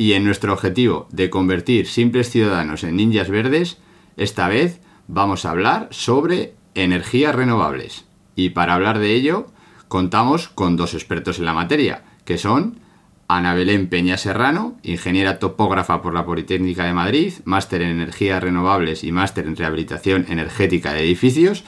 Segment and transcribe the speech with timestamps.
[0.00, 3.76] Y en nuestro objetivo de convertir simples ciudadanos en ninjas verdes,
[4.16, 8.06] esta vez vamos a hablar sobre energías renovables.
[8.34, 9.48] Y para hablar de ello,
[9.88, 12.80] contamos con dos expertos en la materia, que son
[13.28, 19.04] Ana Belén Peña Serrano, ingeniera topógrafa por la Politécnica de Madrid, máster en energías renovables
[19.04, 21.62] y máster en rehabilitación energética de edificios,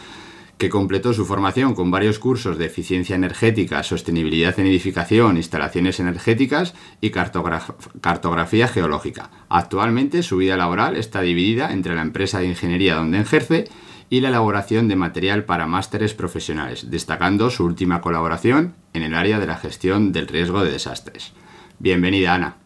[0.62, 6.74] que completó su formación con varios cursos de eficiencia energética, sostenibilidad en edificación, instalaciones energéticas
[7.00, 9.32] y cartograf- cartografía geológica.
[9.48, 13.64] Actualmente su vida laboral está dividida entre la empresa de ingeniería donde ejerce
[14.08, 19.40] y la elaboración de material para másteres profesionales, destacando su última colaboración en el área
[19.40, 21.32] de la gestión del riesgo de desastres.
[21.80, 22.58] Bienvenida, Ana.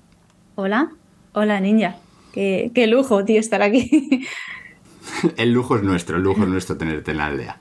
[0.56, 0.90] Hola,
[1.32, 1.96] hola niña.
[2.34, 4.26] Qué, qué lujo, tío, estar aquí.
[5.38, 7.60] El lujo es nuestro, el lujo es nuestro tenerte en la aldea.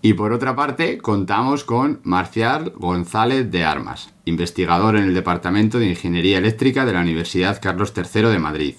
[0.00, 5.88] Y por otra parte, contamos con Marcial González de Armas, investigador en el Departamento de
[5.88, 8.74] Ingeniería Eléctrica de la Universidad Carlos III de Madrid.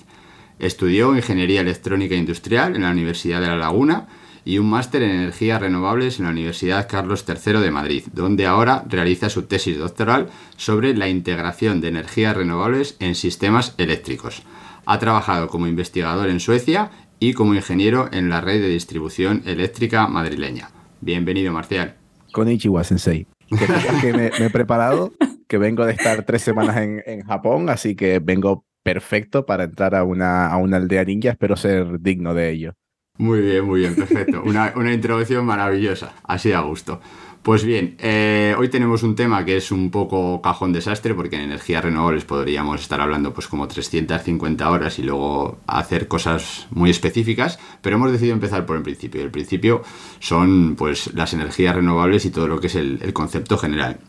[0.59, 4.07] Estudió Ingeniería Electrónica Industrial en la Universidad de La Laguna
[4.45, 8.85] y un máster en energías renovables en la Universidad Carlos III de Madrid, donde ahora
[8.87, 14.43] realiza su tesis doctoral sobre la integración de energías renovables en sistemas eléctricos.
[14.85, 20.07] Ha trabajado como investigador en Suecia y como ingeniero en la red de distribución eléctrica
[20.07, 20.69] madrileña.
[21.01, 21.95] Bienvenido, Marcial.
[22.31, 23.25] Konnichiwa, Sensei.
[23.49, 23.57] Que
[24.01, 25.13] que me, me he preparado,
[25.47, 29.95] que vengo de estar tres semanas en, en Japón, así que vengo perfecto para entrar
[29.95, 31.31] a una, a una aldea ninja.
[31.31, 32.73] Espero ser digno de ello.
[33.17, 34.41] Muy bien, muy bien, perfecto.
[34.45, 37.01] Una, una introducción maravillosa, así a gusto.
[37.41, 41.43] Pues bien, eh, hoy tenemos un tema que es un poco cajón desastre porque en
[41.43, 47.57] energías renovables podríamos estar hablando pues como 350 horas y luego hacer cosas muy específicas,
[47.81, 49.21] pero hemos decidido empezar por el principio.
[49.21, 49.83] El principio
[50.19, 53.99] son pues las energías renovables y todo lo que es el, concepto general.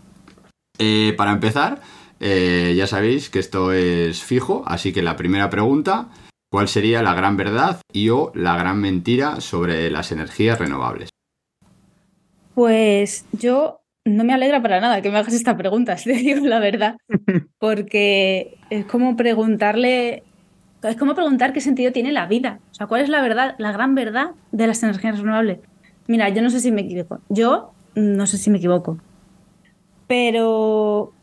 [0.79, 1.83] Eh, para empezar,
[2.19, 6.09] eh, ya sabéis que esto es fijo, así que la primera pregunta,
[6.51, 11.10] ¿cuál sería la gran verdad y o la gran mentira sobre las energías renovables?
[12.61, 16.47] Pues yo no me alegra para nada que me hagas esta pregunta, si te digo
[16.47, 16.97] la verdad,
[17.59, 20.23] porque es como preguntarle,
[20.83, 23.73] es como preguntar qué sentido tiene la vida, o sea, cuál es la verdad, la
[23.73, 25.61] gran verdad de las energías renovables.
[26.07, 28.99] Mira, yo no sé si me equivoco, yo no sé si me equivoco,
[30.07, 31.15] pero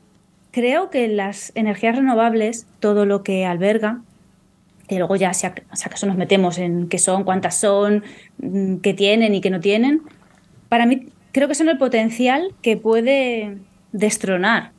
[0.50, 4.02] creo que las energías renovables, todo lo que alberga,
[4.88, 8.04] que luego ya si ac- si acaso nos metemos en qué son, cuántas son,
[8.40, 10.02] mm, qué tienen y qué no tienen,
[10.68, 13.58] para mí creo que son el potencial que puede
[13.92, 14.72] destronar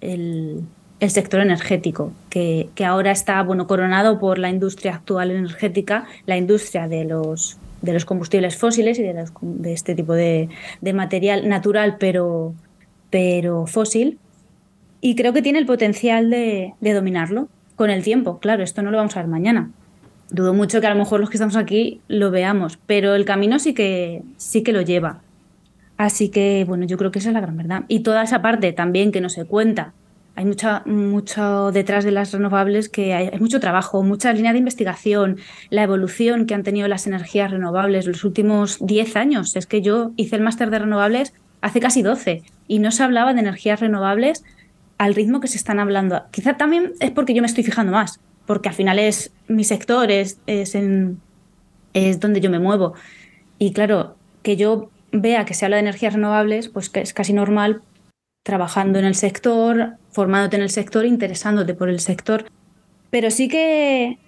[0.00, 0.60] el,
[1.00, 6.36] el sector energético, que, que ahora está bueno, coronado por la industria actual energética, la
[6.36, 10.48] industria de los, de los combustibles fósiles y de, los- de este tipo de,
[10.80, 12.54] de material natural pero,
[13.10, 14.20] pero fósil.
[15.00, 18.38] Y creo que tiene el potencial de, de dominarlo con el tiempo.
[18.38, 19.68] Claro, esto no lo vamos a ver mañana.
[20.30, 23.58] Dudo mucho que a lo mejor los que estamos aquí lo veamos, pero el camino
[23.58, 25.22] sí que, sí que lo lleva.
[25.96, 27.84] Así que, bueno, yo creo que esa es la gran verdad.
[27.88, 29.92] Y toda esa parte también que no se cuenta.
[30.36, 34.58] Hay mucha, mucho detrás de las renovables que hay, hay mucho trabajo, mucha línea de
[34.58, 35.38] investigación,
[35.70, 39.54] la evolución que han tenido las energías renovables los últimos 10 años.
[39.54, 43.32] Es que yo hice el máster de renovables hace casi 12 y no se hablaba
[43.32, 44.42] de energías renovables
[44.98, 46.24] al ritmo que se están hablando.
[46.30, 50.10] Quizá también es porque yo me estoy fijando más, porque al final es mi sector,
[50.10, 51.20] es, es, en,
[51.92, 52.94] es donde yo me muevo.
[53.58, 57.32] Y claro, que yo vea que se habla de energías renovables, pues que es casi
[57.32, 57.82] normal
[58.42, 62.46] trabajando en el sector, formándote en el sector, interesándote por el sector.
[63.10, 64.18] Pero sí que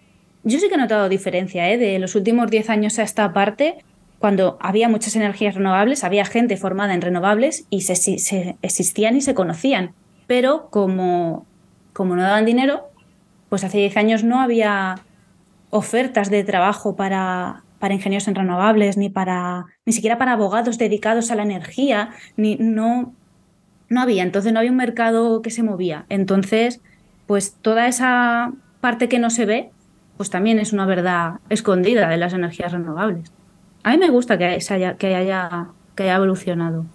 [0.44, 1.76] yo sí que he notado diferencia, ¿eh?
[1.76, 3.78] De los últimos 10 años a esta parte,
[4.20, 9.22] cuando había muchas energías renovables, había gente formada en renovables y se, se existían y
[9.22, 9.92] se conocían.
[10.28, 11.46] Pero como,
[11.92, 12.88] como no daban dinero,
[13.48, 15.00] pues hace 10 años no había
[15.70, 21.30] ofertas de trabajo para, para ingenieros en renovables, ni para ni siquiera para abogados dedicados
[21.30, 23.14] a la energía, ni no
[23.88, 26.04] no había, entonces no había un mercado que se movía.
[26.08, 26.80] Entonces,
[27.28, 28.50] pues toda esa
[28.80, 29.70] parte que no se ve,
[30.16, 33.30] pues también es una verdad escondida de las energías renovables.
[33.84, 36.86] A mí me gusta que, haya, que, haya, que haya evolucionado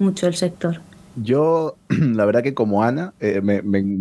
[0.00, 0.80] mucho el sector.
[1.16, 3.58] Yo, la verdad que como Ana, eh, me,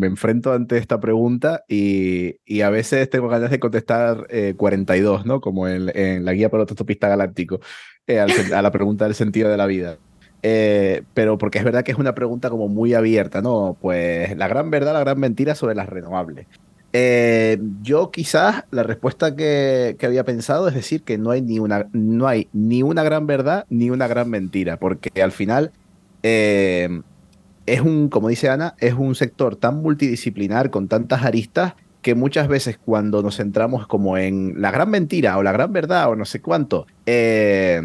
[0.07, 5.42] enfrento ante esta pregunta y, a veces tengo ganas de contestar 42, eh, ¿no?
[5.42, 7.59] Como en, la guía para el autopista galáctico,
[8.07, 9.98] eh, a la pregunta del sentido de la vida.
[10.42, 13.77] pero porque es verdad que es una pregunta como muy abierta, ¿no?
[13.81, 16.48] Pues la gran verdad, la gran mentira sobre las renovables.
[17.83, 21.88] yo quizás la respuesta que, que, había pensado es decir que no hay, ni una,
[21.94, 25.71] no hay ni una gran verdad ni una gran mentira, porque al final
[26.24, 27.02] eh,
[27.66, 32.48] es un, como dice Ana, es un sector tan multidisciplinar, con tantas aristas, que muchas
[32.48, 36.25] veces cuando nos centramos como en la gran mentira o la gran verdad o no
[36.25, 37.81] sé cuánto, eh,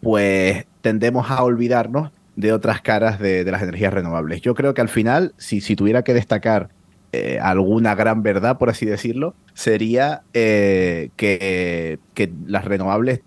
[0.00, 4.40] pues tendemos a olvidarnos de otras caras de, las energías renovables.
[4.40, 6.70] Yo creo que al final, si, si tuviera que destacar
[7.12, 13.22] eh, alguna gran verdad, por así decirlo, sería que, que las renovables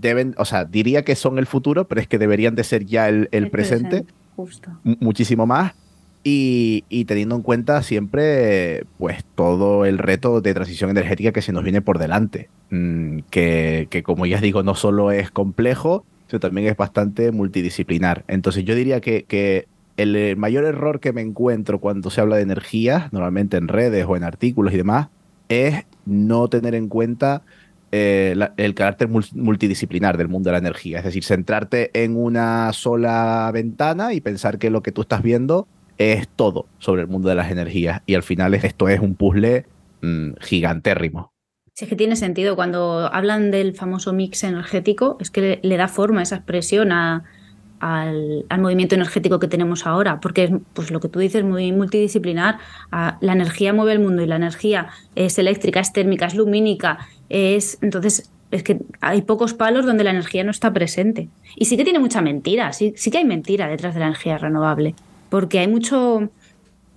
[0.00, 3.08] deben, o sea, diría que son el futuro, pero es que deberían de ser ya
[3.08, 4.04] el, presente,
[5.00, 5.74] muchísimo más.
[6.24, 11.64] Y, teniendo en cuenta siempre, pues, todo el reto de transición energética que se nos
[11.64, 12.48] viene por delante.
[12.70, 18.24] Mm, que, como ya digo, no solo es complejo, sino también es bastante multidisciplinar.
[18.28, 19.66] Entonces, yo diría que, que
[19.96, 24.16] el mayor error que me encuentro cuando se habla de energías, normalmente en redes o
[24.16, 25.08] en artículos y demás,
[25.48, 27.42] es no tener en cuenta
[27.94, 30.98] eh, el carácter multidisciplinar del mundo de la energía.
[30.98, 35.68] Es decir, centrarte en una sola ventana y pensar que lo que tú estás viendo
[35.98, 38.00] es todo sobre el mundo de las energías.
[38.06, 39.66] Y al final esto es un puzzle
[40.00, 41.32] mm, gigantérrimo.
[41.74, 42.56] Sí, es que tiene sentido.
[42.56, 47.24] Cuando hablan del famoso mix energético, es que le, da forma esa expresión al,
[48.58, 52.58] movimiento energético que tenemos ahora, porque es pues, lo que tú dices, muy multidisciplinar.
[52.90, 56.98] la energía mueve el mundo y la energía es eléctrica, es térmica, es lumínica,
[57.32, 61.28] es, entonces, es que hay pocos palos donde la energía no está presente.
[61.56, 64.36] Y sí que tiene mucha mentira, sí, sí que hay mentira detrás de la energía
[64.38, 64.94] renovable,
[65.30, 66.30] porque hay mucho,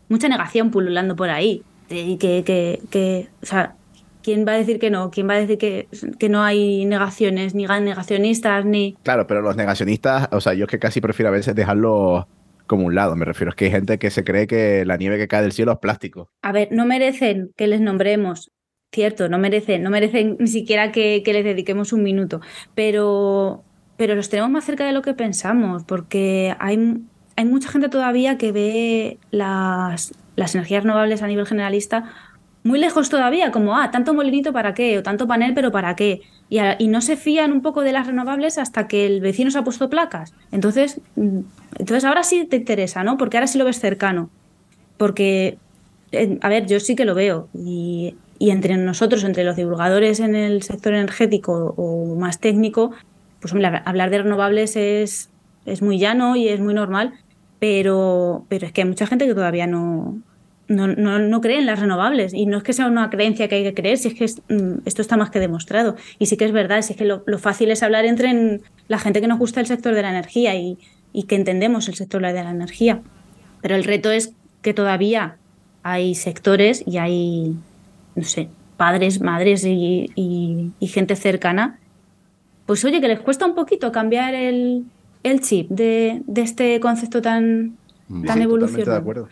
[0.10, 1.64] mucha negación pululando por ahí.
[1.90, 3.76] Y que, que, que, o sea,
[4.22, 5.12] ¿quién va a decir que no?
[5.12, 5.88] ¿Quién va a decir que,
[6.20, 8.98] que no hay negaciones, ni negacionistas, ni...
[9.04, 12.28] Claro, pero los negacionistas, o sea, yo es que casi prefiero a veces dejarlo
[12.68, 15.18] como un lado, me refiero, es que hay gente que se cree que la nieve
[15.18, 16.30] que cae del cielo es plástico.
[16.42, 18.52] A ver, no merecen que les nombremos
[18.96, 22.42] cierto, no merecen, no merecen ni siquiera que, les dediquemos un minuto,
[22.74, 23.64] pero,
[23.98, 27.02] pero los tenemos más cerca de lo que pensamos, porque hay,
[27.36, 32.12] hay mucha gente todavía que ve las, las energías renovables a nivel generalista
[32.66, 36.22] muy lejos todavía, como, ah, tanto molinito para qué, o tanto panel, pero para qué.
[36.50, 39.60] Y, y, no se fían un poco de las renovables hasta que el vecino se
[39.60, 40.34] ha puesto placas.
[40.52, 41.42] Entonces, mm,
[41.78, 43.18] entonces ahora sí te interesa, ¿no?
[43.18, 44.32] Porque ahora sí lo ves cercano.
[44.98, 45.60] Porque,
[46.12, 47.50] eh, a ver, yo sí que lo veo.
[47.54, 52.92] Y y entre nosotros, entre los divulgadores en el sector energético o más técnico,
[53.40, 55.30] pues hablar de renovables es,
[55.66, 57.14] es muy llano y es muy normal,
[57.60, 60.22] pero, pero es que hay mucha gente que todavía no,
[60.68, 62.34] no, no, cree en las renovables.
[62.34, 64.80] Y no es que sea una creencia que hay que creer, si es que mm,
[64.86, 65.96] esto está más que demostrado.
[66.20, 69.28] Y sí que es verdad, es que lo, fácil es hablar entre la gente que
[69.28, 70.78] nos gusta el sector de la energía y,
[71.14, 73.02] y que entendemos el sector de la energía.
[73.62, 75.38] Pero el reto es que todavía
[75.84, 77.56] hay sectores y hay
[78.16, 81.80] no sé, padres, madres y, gente cercana,
[82.66, 84.86] pues oye, que les cuesta un poquito cambiar el,
[85.42, 87.78] chip de, este concepto tan,
[88.26, 88.92] tan evolucionado.
[88.92, 89.30] De acuerdo.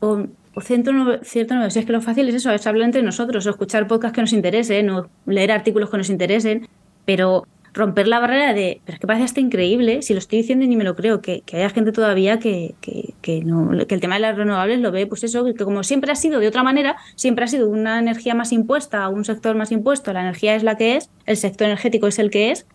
[0.00, 0.26] O,
[0.60, 3.50] cierto, cierto no, si es que lo fácil es eso, es hablar entre nosotros, o
[3.50, 6.68] escuchar podcasts que nos interesen, o leer artículos que nos interesen,
[7.04, 10.64] pero romper la barrera de, pero es que parece hasta increíble, si lo estoy diciendo
[10.64, 14.00] y ni me lo creo, que, que haya gente todavía que, que, no, que el
[14.00, 16.62] tema de las renovables lo ve, pues eso, que como siempre ha sido de otra
[16.62, 20.62] manera, siempre ha sido una energía más impuesta, un sector más impuesto, la energía es
[20.62, 22.66] la que es, el sector energético es el que es,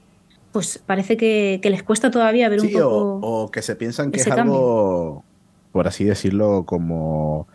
[0.51, 2.87] pues parece que, les cuesta todavía ver un poco.
[2.87, 5.23] O, o que se piensan que es algo,
[5.71, 7.47] por así decirlo, como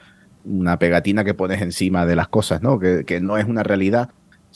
[0.44, 2.80] una pegatina que pones encima de las cosas, ¿no?
[2.80, 4.10] Que, que no es una realidad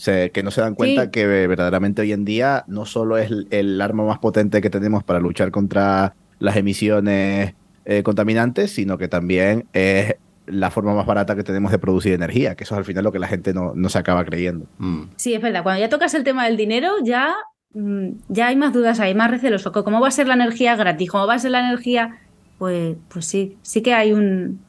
[0.05, 4.05] que no se dan cuenta que verdaderamente hoy en día no solo es el, arma
[4.05, 7.55] más potente que tenemos para luchar contra las emisiones
[7.85, 10.15] eh, contaminantes, sino que también es
[10.47, 13.13] la forma más barata que tenemos de producir energía, que eso es al final lo
[13.13, 14.67] que la gente no, no se acaba creyendo.
[14.79, 15.03] Mm.
[15.17, 15.63] Sí, es verdad.
[15.63, 17.35] Cuando ya tocas el tema del dinero, ya,
[17.75, 19.73] mm, ya hay más dudas, hay más receloso.
[19.73, 21.11] ¿Cómo va a ser la energía gratis?
[21.11, 22.19] ¿Cómo va a ser la energía?
[22.59, 24.61] Pues, pues sí, sí que hay un,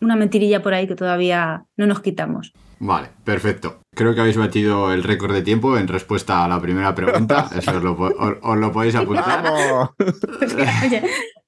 [0.00, 2.52] una mentirilla por ahí que todavía no nos quitamos.
[2.80, 3.80] Vale, perfecto.
[3.94, 7.48] Creo que habéis batido el récord de tiempo en respuesta a la primera pregunta.
[7.56, 9.44] Eso os lo, os- os lo podéis apuntar.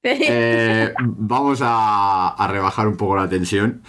[0.03, 3.83] Eh, vamos a, a rebajar un poco la tensión.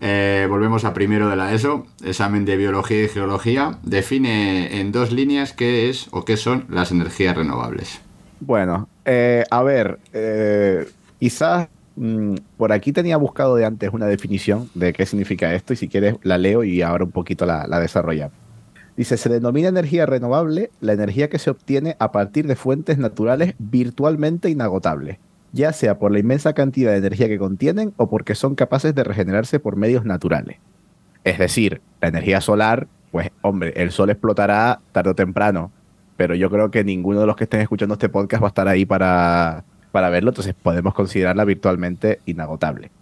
[0.00, 3.78] Eh, volvemos a primero de la ESO, examen de biología y geología.
[3.82, 8.00] Define en dos líneas qué es o qué son las energías renovables.
[8.40, 10.88] Bueno, eh, a ver, eh,
[11.20, 15.76] quizás mm, por aquí tenía buscado de antes una definición de qué significa esto y
[15.76, 17.80] si quieres la leo y ahora un poquito la, la.
[18.96, 23.54] Dice, se denomina energía renovable la energía que se obtiene a partir de fuentes naturales
[23.58, 25.18] virtualmente inagotables,
[25.52, 29.04] ya sea por la inmensa cantidad de energía que contienen o porque son capaces de
[29.04, 30.56] regenerarse por medios naturales.
[31.22, 35.70] Es decir, la energía solar, pues hombre, el sol explotará tarde o temprano,
[36.16, 38.66] pero yo creo que ninguno de los que estén escuchando este podcast va a estar
[38.66, 39.62] ahí para,
[39.98, 42.92] para verlo, entonces podemos considerarla virtualmente inagotable.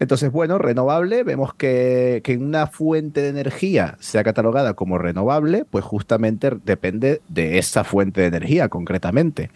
[0.00, 5.84] Entonces, bueno, renovable, vemos que, que una fuente de energía sea catalogada como renovable, pues
[5.84, 9.52] justamente depende de esa fuente de energía concretamente.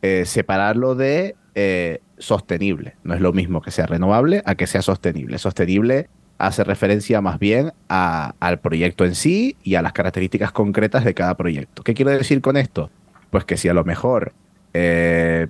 [0.00, 4.80] Eh, separarlo de eh, sostenible, no es lo mismo que sea renovable a que sea
[4.80, 5.36] sostenible.
[5.36, 11.04] Sostenible hace referencia más bien a- al proyecto en sí y a las características concretas
[11.04, 11.82] de cada proyecto.
[11.82, 12.88] ¿Qué quiero decir con esto?
[13.28, 14.32] Pues que si a lo mejor,
[14.72, 15.48] eh,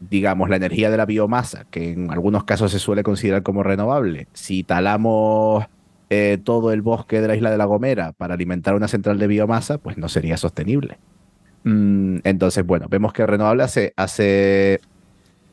[0.00, 4.28] digamos, la energía de la biomasa, que en algunos casos se suele considerar como renovable,
[4.32, 5.66] si talamos
[6.08, 9.26] eh, todo el bosque de la isla de La Gomera para alimentar una central de
[9.26, 10.98] biomasa, pues no sería sostenible.
[11.64, 14.80] Mm, entonces, bueno, vemos que renovable hace, hace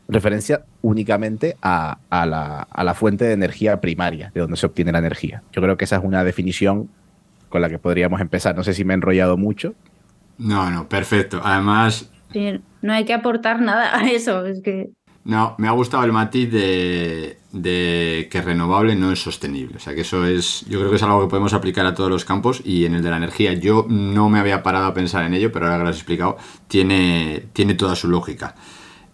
[0.07, 4.93] referencia únicamente a, a la, a la fuente de energía primaria, de donde se obtiene
[4.93, 5.43] la energía.
[5.51, 6.89] Yo creo que esa es una definición
[7.49, 8.55] con la que podríamos empezar.
[8.55, 9.75] No sé si me he enrollado mucho.
[10.37, 11.41] No, no, perfecto.
[11.43, 14.45] Además, no hay que aportar nada a eso.
[14.45, 14.91] Es que
[15.27, 19.75] no, me ha gustado el matiz de, de que renovable no es sostenible.
[19.75, 22.09] O sea, que eso es, yo creo que es algo que podemos aplicar a todos
[22.09, 25.25] los campos y en el de la energía yo no me había parado a pensar
[25.25, 26.37] en ello, pero ahora que lo has explicado,
[26.69, 28.55] tiene, tiene toda su lógica.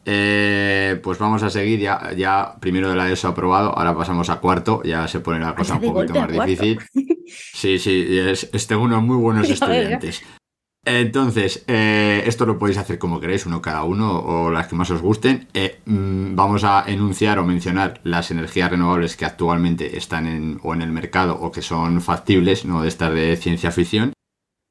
[0.05, 4.35] Eh, pues vamos a seguir ya, ya primero de la ESO aprobado, ahora pasamos a
[4.35, 6.79] cuarto, ya se pone la cosa un poquito más difícil.
[7.25, 10.21] Sí, sí, es, es tengo unos muy buenos estudiantes.
[10.85, 14.91] Entonces, eh, esto lo podéis hacer como queréis, uno cada uno o las que más
[14.91, 15.47] os gusten.
[15.53, 20.73] Eh, mm, vamos a enunciar o mencionar las energías renovables que actualmente están en, o
[20.73, 24.11] en el mercado o que son factibles, no de estas de ciencia ficción.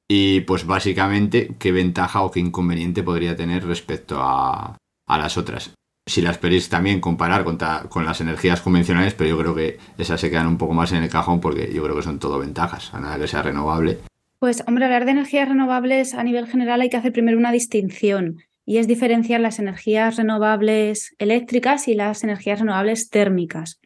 [0.07, 4.77] Y pues básicamente qué ventaja o qué inconveniente podría tener respecto a,
[5.09, 5.73] las otras.
[6.07, 10.21] Si las queréis también comparar con, con las energías convencionales, pero yo creo que esas
[10.21, 12.93] se quedan un poco más en el cajón porque yo creo que son todo ventajas,
[12.93, 14.01] a nada que sea renovable.
[14.43, 18.39] Pues, hombre, hablar de energías renovables a nivel general hay que hacer primero una distinción
[18.67, 23.81] y es diferenciar las energías renovables eléctricas y las energías renovables térmicas.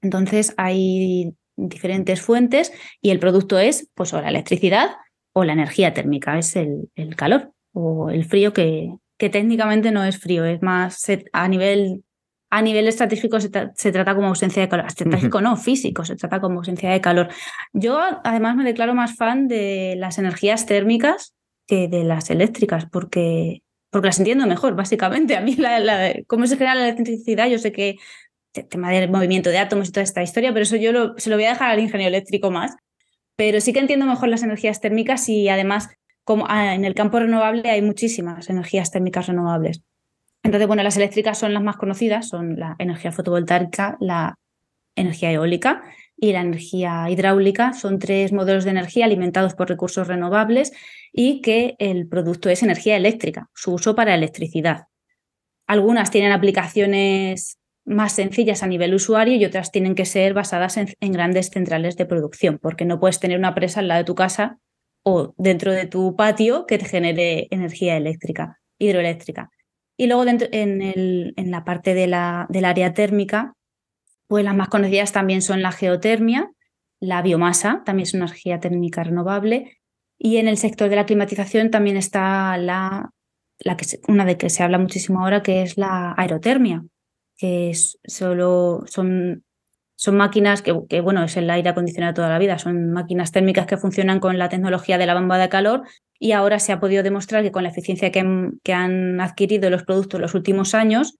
[0.00, 4.90] Entonces, hay diferentes fuentes y el producto es, pues, o la electricidad
[5.32, 10.16] o la energía térmica, es el, calor o el frío que, que técnicamente no es
[10.18, 12.04] frío, es más a nivel
[12.50, 14.86] a nivel estratégico se, tra- se trata como ausencia de calor.
[14.86, 17.28] Estratégico no, físico, se trata como ausencia de calor.
[17.72, 21.34] Yo además me declaro más fan de las energías térmicas
[21.66, 25.36] que de las eléctricas, porque, porque las entiendo mejor, básicamente.
[25.36, 27.96] A mí, la, la- cómo se genera la electricidad, yo sé que
[28.54, 31.28] el tema del movimiento de átomos y toda esta historia, pero eso yo lo- se
[31.30, 32.74] lo voy a dejar al ingeniero eléctrico más.
[33.36, 35.90] Pero sí que entiendo mejor las energías térmicas y además
[36.24, 39.82] como ah, en el campo renovable hay muchísimas energías térmicas renovables.
[40.42, 44.34] Entonces, bueno, las eléctricas son las más conocidas, son la energía fotovoltaica, la
[44.96, 45.82] energía eólica
[46.16, 47.72] y la energía hidráulica.
[47.72, 50.72] Son tres modelos de energía alimentados por recursos renovables
[51.12, 54.84] y que el producto es energía eléctrica, su uso para electricidad.
[55.66, 60.88] Algunas tienen aplicaciones más sencillas a nivel usuario y otras tienen que ser basadas en,
[61.00, 64.14] en grandes centrales de producción, porque no puedes tener una presa al lado de tu
[64.14, 64.58] casa
[65.02, 69.50] o dentro de tu patio que te genere energía eléctrica, hidroeléctrica.
[70.00, 73.54] Y luego dentro, en, la parte de la, del área térmica,
[74.28, 76.52] pues las más conocidas también son la geotermia,
[77.00, 79.76] la biomasa, también es una energía térmica renovable,
[80.16, 83.10] y en el sector de la climatización también está la,
[83.58, 86.84] la que una de que se habla muchísimo ahora, que es la aerotermia,
[87.36, 89.44] que es solo son,
[89.96, 93.66] son máquinas que, que, bueno, es el aire acondicionado toda la vida, son máquinas térmicas
[93.66, 95.82] que funcionan con la tecnología de la bomba de calor
[96.18, 98.20] y ahora se ha podido demostrar que con la eficiencia que,
[98.72, 101.16] han- adquirido los productos los últimos años,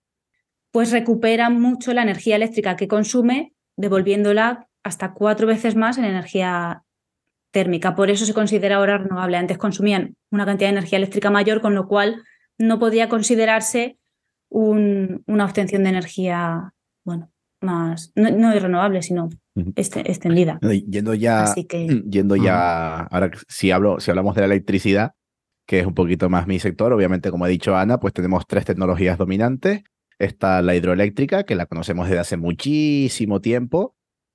[0.70, 6.82] pues recuperan mucho la energía eléctrica que consume devolviéndola hasta cuatro veces más en energía
[7.50, 7.94] térmica.
[7.94, 9.36] Por eso se considera ahora renovable.
[9.36, 12.22] Antes consumían una cantidad de energía eléctrica mayor, con lo cual
[12.58, 13.98] no podía considerarse
[14.50, 16.72] un- una obtención de energía,
[17.04, 19.28] bueno, más, no, no es renovable, sino
[19.76, 20.58] este- extendida.
[20.88, 25.12] Yendo ya, Así que- yendo ya, ahora si hablo, si hablamos de la electricidad,
[25.66, 28.64] que es un poquito más mi sector, obviamente, como ha dicho Ana, pues tenemos tres
[28.64, 29.82] tecnologías dominantes.
[30.18, 33.94] Está la hidroeléctrica, que la conocemos desde hace muchísimo tiempo,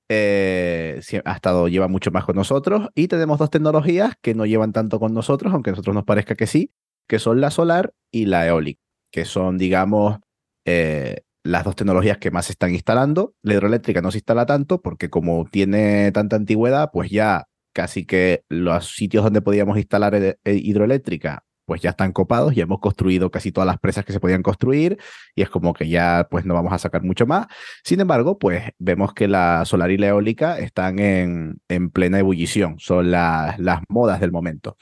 [0.10, 4.74] eh, ha estado, lleva mucho más con nosotros, y tenemos dos tecnologías que no llevan
[4.74, 6.72] tanto con nosotros, aunque a nosotros nos parezca que sí,
[7.08, 8.80] que son la solar y la eólica,
[9.12, 10.20] que son, digamos,
[10.66, 13.36] eh, las dos tecnologías que más se están instalando.
[13.42, 18.44] La hidroeléctrica no se instala tanto porque como tiene tanta antigüedad, pues ya casi que
[18.50, 23.54] los sitios donde podíamos instalar eh, hidroeléctrica pues ya están copados, ya hemos construido casi
[23.54, 24.98] todas las presas que se podían construir
[25.34, 27.48] y es como que ya pues no vamos a sacar mucho más.
[27.86, 32.76] Sin embargo, pues vemos que la solar y la eólica están en, en plena ebullición,
[32.80, 34.78] son la- las modas del momento.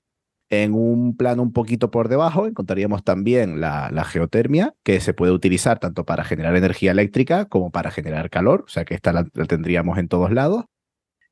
[0.52, 5.80] En un plano un poquito por debajo encontraríamos también la, geotermia, que se puede utilizar
[5.80, 9.46] tanto para generar energía eléctrica como para generar calor, o sea que esta la, la
[9.46, 10.66] tendríamos en todos lados.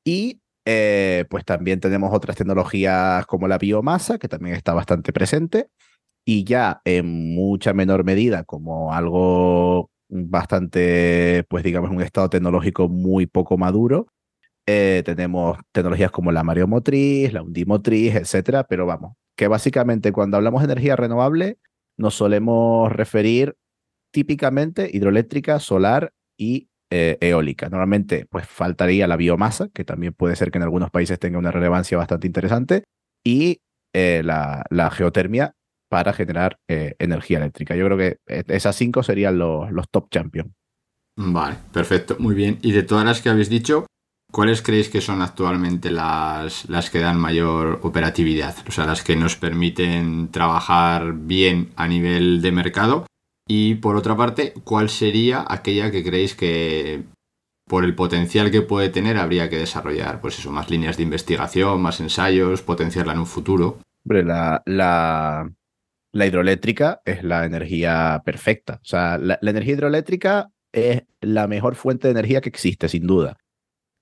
[0.05, 5.67] Y eh, pues también tenemos otras tecnologías como la biomasa, que también está bastante presente,
[6.25, 13.25] y ya en mucha menor medida como algo bastante, pues digamos, un estado tecnológico muy
[13.25, 14.07] poco maduro,
[14.71, 20.61] eh, tenemos tecnologías como la mareomotriz, la undimotriz, etcétera, pero vamos, que básicamente cuando hablamos
[20.61, 21.57] de energía renovable
[21.97, 23.55] nos solemos referir
[24.13, 27.67] típicamente hidroeléctrica, solar y eh, eólica.
[27.69, 31.51] Normalmente, pues faltaría la biomasa, que también puede ser que en algunos países tenga una
[31.51, 32.83] relevancia bastante interesante,
[33.25, 33.61] y
[33.95, 35.55] eh, la, geotermia
[35.89, 37.75] para generar energía eléctrica.
[37.75, 40.51] Yo creo que eh, esas cinco serían los top champions.
[41.15, 42.59] Vale, perfecto, muy bien.
[42.61, 43.87] Y de todas las que habéis dicho,
[44.31, 48.55] ¿cuáles creéis que son actualmente las, las que dan mayor operatividad?
[48.67, 53.05] O sea, las que nos permiten trabajar bien a nivel de mercado.
[53.47, 57.03] Y por otra parte, ¿cuál sería aquella que creéis que
[57.67, 60.21] por el potencial que puede tener habría que desarrollar?
[60.21, 63.79] Pues eso, más líneas de investigación, más ensayos, potenciarla en un futuro.
[64.05, 68.79] Hombre, la, la, hidroeléctrica es la energía perfecta.
[68.83, 73.37] O sea, la energía hidroeléctrica es la mejor fuente de energía que existe, sin duda.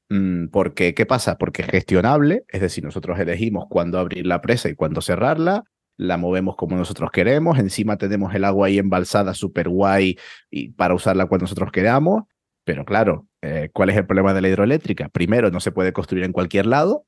[0.09, 1.37] Mm, Porque, ¿qué pasa?
[1.37, 5.63] Porque es gestionable, es decir, nosotros elegimos cuándo abrir la presa y cuándo cerrarla,
[5.97, 10.17] la movemos como nosotros queremos, encima tenemos el agua ahí embalsada súper guay
[10.49, 12.23] y para usarla cuando nosotros queramos,
[12.63, 15.09] pero claro, eh, ¿cuál es el problema de la hidroeléctrica?
[15.09, 17.05] Primero, no se puede construir en cualquier lado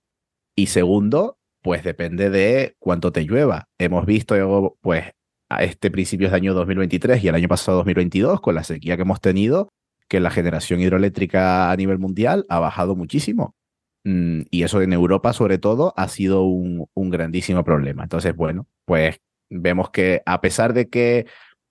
[0.55, 3.67] y segundo, pues depende de cuánto te llueva.
[3.77, 5.05] Hemos visto, pues,
[5.49, 9.01] a este principios de año 2023 y el año pasado 2022, con la sequía que
[9.03, 9.69] hemos tenido,
[10.09, 13.55] que la generación hidroeléctrica a nivel mundial ha bajado muchísimo.
[14.03, 18.03] Mm, Y eso en Europa, sobre todo, ha sido un, grandísimo problema.
[18.03, 19.19] Entonces, bueno, pues
[19.49, 21.27] vemos que a pesar de que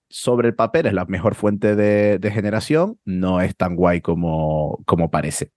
[0.09, 5.11] sobre el papel es la mejor fuente de, generación, no es tan guay como, como
[5.11, 5.51] parece.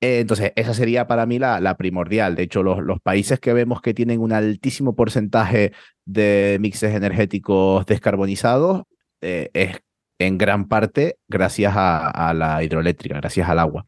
[0.00, 2.34] Eh, Entonces, esa sería para mí la, la primordial.
[2.36, 5.72] De hecho, los, los países que vemos que tienen un altísimo porcentaje
[6.06, 8.84] de mixes energéticos descarbonizados
[9.20, 9.80] eh, es
[10.18, 13.86] en gran parte gracias a, la hidroeléctrica, gracias al agua.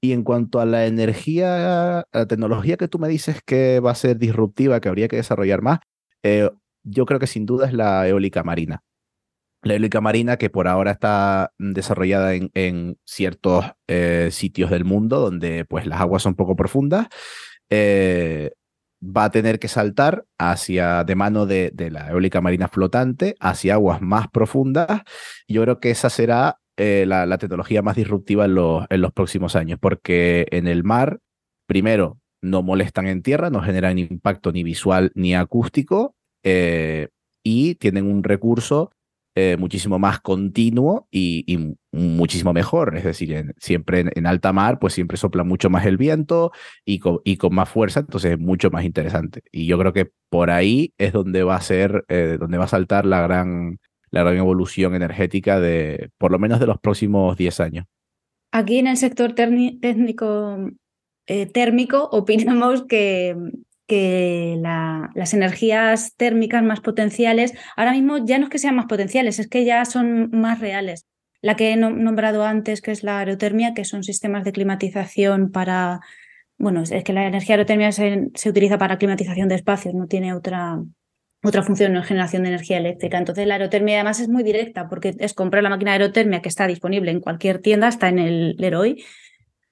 [0.00, 3.92] Y en cuanto a la energía, a la tecnología que tú me dices que va
[3.92, 5.78] a ser disruptiva, que habría que desarrollar más,
[6.22, 6.50] eh,
[6.82, 8.82] yo creo que sin duda es la eólica marina.
[9.62, 14.84] La eólica marina que por ahora está mm, desarrollada en, en ciertos eh, sitios del
[14.84, 17.06] mundo donde pues las aguas son poco profundas,
[17.70, 18.52] eh,
[19.02, 23.74] va a tener que saltar hacia de mano de, de la eólica marina flotante hacia
[23.74, 25.02] aguas más profundas.
[25.48, 29.12] Yo creo que esa será eh, la, la tecnología más disruptiva en los, en los
[29.12, 31.18] próximos años, porque en el mar,
[31.66, 37.08] primero, no molestan en tierra, no generan impacto ni visual ni acústico, eh,
[37.44, 38.92] y tienen un recurso
[39.34, 42.96] eh, muchísimo más continuo y, muchísimo mejor.
[42.96, 46.52] Es decir, siempre en, alta mar, pues siempre sopla mucho más el viento
[46.84, 47.20] y con,
[47.54, 49.42] más fuerza, entonces es mucho más interesante.
[49.50, 52.68] Y yo creo que por ahí es donde va a ser, eh, donde va a
[52.68, 53.78] saltar la gran,
[54.10, 57.86] la gran evolución energética de, por lo menos de los próximos 10 años.
[58.52, 60.70] Aquí en el sector técnico
[61.26, 63.34] eh, térmico opinamos que,
[63.86, 68.86] que la- las energías térmicas más potenciales, ahora mismo ya no es que sean más
[68.86, 71.06] potenciales, es que ya son más reales.
[71.40, 75.50] La que he nom- nombrado antes, que es la aerotermia, que son sistemas de climatización
[75.50, 76.00] para,
[76.58, 80.32] bueno, es que la energía aerotermia se, se utiliza para climatización de espacios, no tiene
[80.34, 80.80] otra,
[81.42, 83.18] otra función, no generación de energía eléctrica.
[83.18, 86.48] Entonces la aerotermia además es muy directa porque es comprar la máquina de aerotermia que
[86.48, 89.02] está disponible en cualquier tienda, está en el Leroy,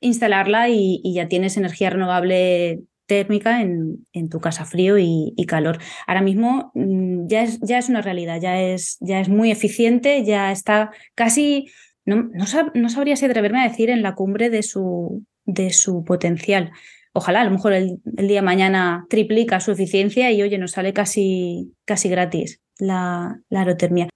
[0.00, 5.78] instalarla y, ya tienes energía renovable térmica en, tu casa frío y, calor.
[6.06, 10.24] Ahora mismo mm, ya es, ya es una realidad, ya es, ya es muy eficiente,
[10.24, 11.66] ya está casi,
[12.04, 16.70] no, no, sabría si atreverme a decir en la cumbre de su, de su potencial.
[17.12, 20.92] Ojalá, a lo mejor el, día de mañana triplica su eficiencia y oye, nos sale
[20.92, 24.08] casi, casi gratis la, la aerotermia.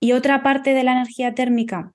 [0.00, 1.92] Y otra parte de la energía térmica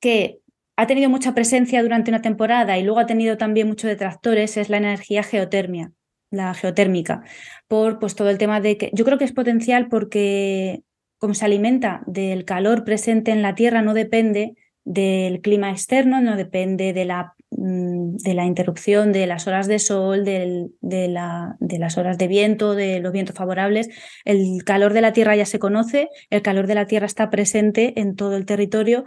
[0.00, 0.40] que
[0.76, 4.68] ha tenido mucha presencia durante una temporada y luego ha tenido también muchos detractores es
[4.68, 5.92] la energía geotermia,
[6.30, 7.22] la geotérmica,
[7.66, 10.82] por pues todo el tema de que yo creo que es potencial porque
[11.18, 16.36] como se alimenta del calor presente en la Tierra no depende del clima externo, no
[16.36, 20.70] depende de la, mm, de la interrupción de las horas de sol, de,
[21.08, 23.88] la, de las horas de viento, de los vientos favorables.
[24.24, 27.98] El calor de la Tierra ya se conoce, el calor de la Tierra está presente
[27.98, 29.06] en todo el territorio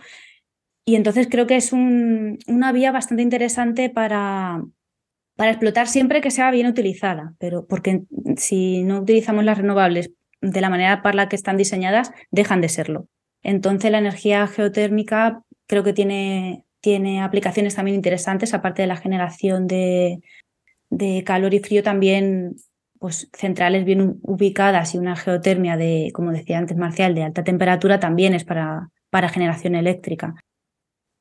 [0.86, 4.64] y entonces creo que es una vía bastante interesante para,
[5.36, 8.04] para explotar siempre que sea bien utilizada, pero porque
[8.38, 10.12] si no utilizamos las renovables
[10.42, 13.08] de la manera para la que están diseñadas, dejan de serlo.
[13.44, 19.68] Entonces la energía geotérmica creo que tiene, tiene aplicaciones también interesantes, aparte de la generación
[19.68, 20.20] de,
[20.90, 22.56] de calor y frío, también
[23.00, 28.00] pues centrales bien ubicadas y una geotermia de, como decía antes Marcial, de alta temperatura
[28.00, 30.36] también es para, para generación eléctrica.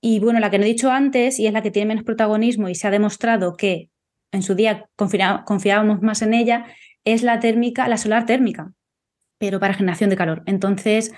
[0.01, 2.69] Y bueno, la que no he dicho antes y es la que tiene menos protagonismo
[2.69, 3.91] y se ha demostrado que
[4.33, 6.67] en su día confiábamos más en ella,
[7.05, 8.73] es la térmica, la solar térmica,
[9.39, 10.43] pero para generación de calor.
[10.47, 11.13] Entonces,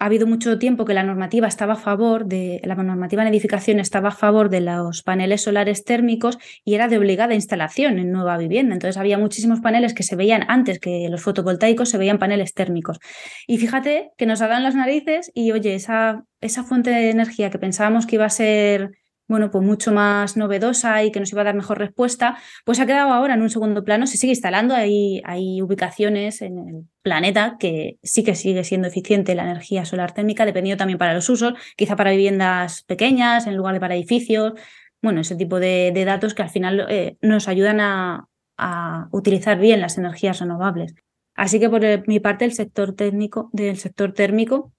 [0.00, 3.80] ha habido mucho tiempo que la normativa estaba a favor de la normativa en edificación
[3.80, 8.38] estaba a favor de los paneles solares térmicos y era de obligada instalación en nueva
[8.38, 8.72] vivienda.
[8.72, 12.98] Entonces había muchísimos paneles que se veían antes que los fotovoltaicos se veían paneles térmicos.
[13.46, 17.58] Y fíjate que nos hagan las narices y oye, esa, esa fuente de energía que
[17.58, 18.99] pensábamos que iba a ser
[19.30, 22.86] bueno, pues mucho más novedosa y que nos iba a dar mejor respuesta, pues ha
[22.86, 27.56] quedado ahora en un segundo plano, se sigue instalando, hay, hay ubicaciones en el planeta
[27.60, 31.54] que sí que sigue siendo eficiente la energía solar térmica, dependiendo también para los usos,
[31.76, 34.54] quizá para viviendas pequeñas en lugar de para edificios,
[35.00, 38.26] bueno, ese tipo de, datos que al final eh, nos ayudan a,
[38.58, 40.96] a utilizar bien las energías renovables.
[41.36, 44.72] Así que por mi parte el sector técnico del sector térmico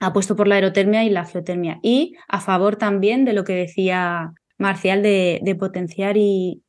[0.00, 1.78] apuesto por la aerotermia y la geotermia.
[1.82, 6.62] Y a favor también de lo que decía Marcial de, potenciar y,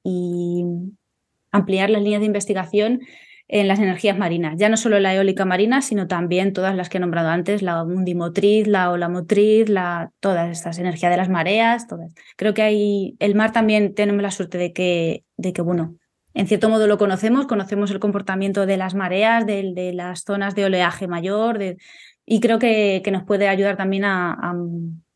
[1.52, 3.02] ampliar las líneas de investigación
[3.50, 4.56] en las energías marinas.
[4.58, 7.84] Ya no solo la eólica marina, sino también todas las que he nombrado antes, la
[7.84, 12.13] mundimotriz, la ola motriz, la, todas estas energías de las mareas, todas.
[12.38, 15.98] Creo que hay, el mar también tenemos la suerte de que, de que, bueno,
[16.34, 20.56] en cierto modo lo conocemos, conocemos el comportamiento de las mareas, de, de las zonas
[20.56, 21.76] de oleaje mayor, de,
[22.25, 24.55] y creo que, nos puede ayudar también a,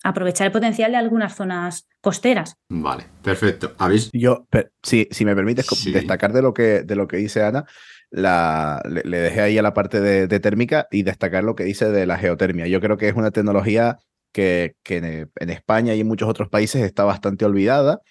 [0.04, 2.56] aprovechar el potencial de algunas zonas costeras.
[2.70, 3.74] Vale, perfecto.
[3.80, 4.12] ¿Habéis?
[4.14, 4.46] Yo,
[4.84, 7.66] si, si me permites destacar de lo, que, de lo que dice Ana,
[8.12, 12.06] la, le, dejé ahí a la parte de, térmica y destacar lo que dice de
[12.06, 12.68] la geotermia.
[12.68, 13.98] Yo creo que es una tecnología
[14.32, 18.02] que, que en, en España y en muchos otros países está bastante olvidada.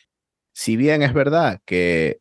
[0.53, 2.19] Si bien es verdad que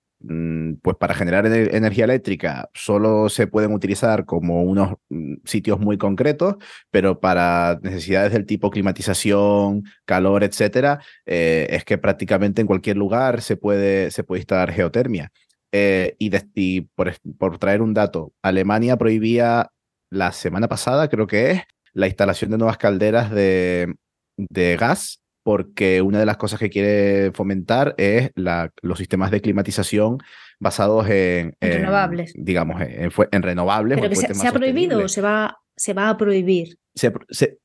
[0.81, 6.55] pues para generar energía eléctrica solo se pueden utilizar como unos mm, sitios muy concretos,
[6.91, 13.41] pero para necesidades del tipo climatización, calor, etcétera, eh, es que prácticamente en cualquier lugar
[13.41, 15.31] se puede, se puede instalar geotermia.
[15.71, 19.71] Eh, y, por, por traer un dato, Alemania prohibía
[20.11, 21.61] la semana pasada, creo que es,
[21.93, 23.95] la instalación de nuevas calderas de,
[24.37, 29.41] de gas porque una de las cosas que quiere fomentar es la, los sistemas de
[29.41, 30.19] climatización
[30.63, 32.33] basados en, renovables.
[32.35, 33.99] Digamos, en, renovables.
[34.01, 36.77] ¿Pero se, ha prohibido o se va, se va a prohibir?
[36.95, 37.11] Se,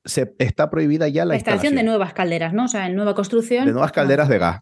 [0.04, 2.64] se, está prohibida ya la, la instalación, de nuevas calderas, ¿no?
[2.64, 3.66] O sea, en nueva construcción.
[3.66, 4.60] De nuevas calderas de gas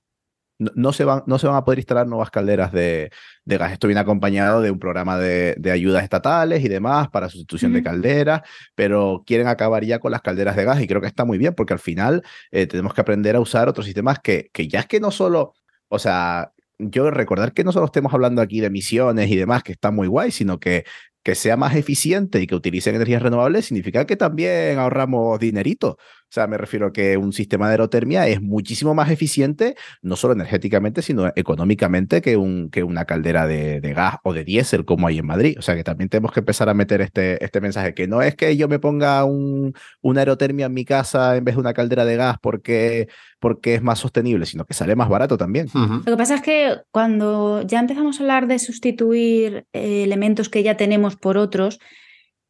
[0.58, 3.10] no, se van, no se van a poder instalar nuevas calderas de,
[3.44, 3.72] gas.
[3.72, 8.42] Esto viene acompañado de un programa de, ayudas estatales y demás para sustitución de calderas,
[8.74, 11.54] pero quieren acabar ya con las calderas de gas y creo que está muy bien
[11.54, 14.86] porque al final eh, tenemos que aprender a usar otros sistemas que, que ya es
[14.86, 15.52] que no solo,
[15.88, 19.72] o sea, yo recordar que no solo estemos hablando aquí de emisiones y demás, que
[19.72, 20.84] está muy guay, sino que
[21.26, 25.98] que sea más eficiente y que utilicen energías renovables significa que también ahorramos dinerito.
[26.28, 30.16] O sea, me refiero a que un sistema de aerotermia es muchísimo más eficiente, no
[30.16, 35.06] solo energéticamente, sino económicamente que, un, que una caldera de, gas o de diésel como
[35.06, 35.56] hay en Madrid.
[35.58, 38.34] O sea, que también tenemos que empezar a meter este, este mensaje, que no es
[38.34, 42.04] que yo me ponga un, una aerotermia en mi casa en vez de una caldera
[42.04, 43.08] de gas porque,
[43.38, 45.68] porque es más sostenible, sino que sale más barato también.
[45.74, 50.62] Lo que pasa es que cuando ya empezamos a hablar de sustituir eh, elementos que
[50.62, 51.78] ya tenemos por otros,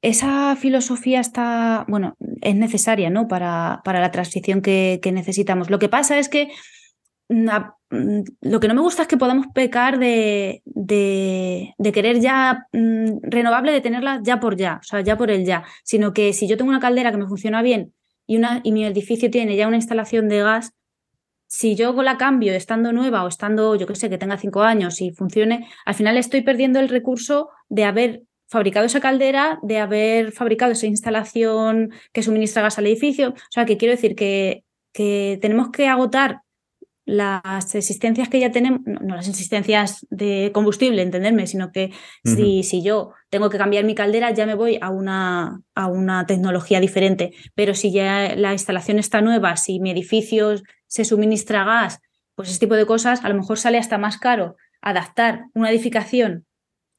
[0.09, 3.27] esa filosofía está, bueno, es necesaria, ¿no?
[3.27, 5.69] Para, para la transición que, necesitamos.
[5.69, 6.49] Lo que pasa es que
[7.29, 12.21] na- mm, lo que no me gusta es que podamos pecar de, de, de querer
[12.21, 16.13] ya mm, renovable, de tenerla ya por ya, o sea, ya por el ya, sino
[16.13, 17.93] que si yo tengo una caldera que me funciona bien
[18.29, 20.73] y, una, y mi edificio tiene ya una instalación de gas,
[21.49, 25.01] si yo la cambio estando nueva o estando, yo qué sé, que tenga cinco años
[25.01, 30.33] y funcione, al final estoy perdiendo el recurso de haber fabricado esa caldera, de haber
[30.33, 33.31] fabricado esa instalación que suministra gas al edificio.
[33.31, 36.43] O sea, que quiero decir que, que tenemos que agotar
[37.07, 41.93] las existencias que ya tenemos, no, no las existencias de combustible, entenderme, sino que
[42.25, 46.27] si, si yo tengo que cambiar mi caldera, ya me voy a una, a una
[46.27, 47.33] tecnología diferente.
[47.55, 50.57] Pero si ya la instalación está nueva, si mi edificio
[50.89, 52.01] se suministra gas,
[52.35, 56.45] pues ese tipo de cosas, a lo mejor sale hasta más caro adaptar una edificación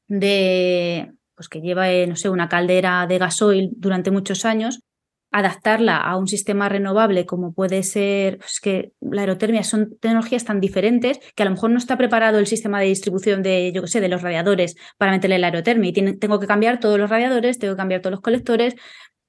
[0.07, 4.81] de, pues que lleva, eh, no sé, una caldera de gasoil durante muchos años,
[5.31, 10.59] adaptarla a un sistema renovable como puede ser, pues que la aerotermia son tecnologías tan
[10.61, 13.87] diferentes que a lo mejor no está preparado el sistema de distribución de, yo qué
[13.89, 17.09] sé, de los radiadores para meterle la aerotermia y tiene- tengo que cambiar todos los
[17.09, 18.75] radiadores, tengo que cambiar todos los colectores.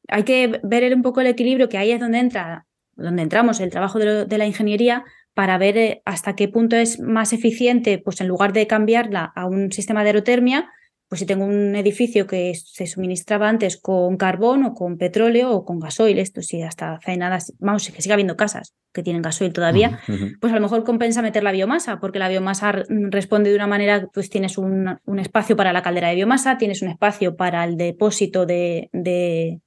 [0.09, 2.67] Hay que ver un poco el equilibrio, que ahí es donde entra,
[2.97, 7.01] donde entramos el trabajo de, de la ingeniería para ver eh, hasta qué punto es
[7.01, 10.71] más eficiente, pues en lugar de cambiarla a un sistema de aerotermia,
[11.09, 15.65] pues si tengo un edificio que se suministraba antes con carbón o con petróleo o
[15.65, 19.53] con gasoil, esto sí, hasta hace nada, vamos, que siga habiendo casas que tienen gasoil
[19.53, 20.01] todavía,
[20.41, 23.67] pues a lo mejor compensa meter la biomasa, porque la biomasa r- responde de una
[23.67, 27.65] manera, pues tienes un, un espacio para la caldera de biomasa, tienes un espacio para
[27.65, 29.61] el depósito de, de-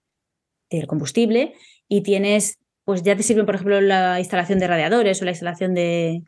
[0.70, 1.54] del combustible
[1.88, 5.74] y tienes, pues ya te sirve, por ejemplo, la instalación de radiadores o la instalación
[5.74, 6.24] de,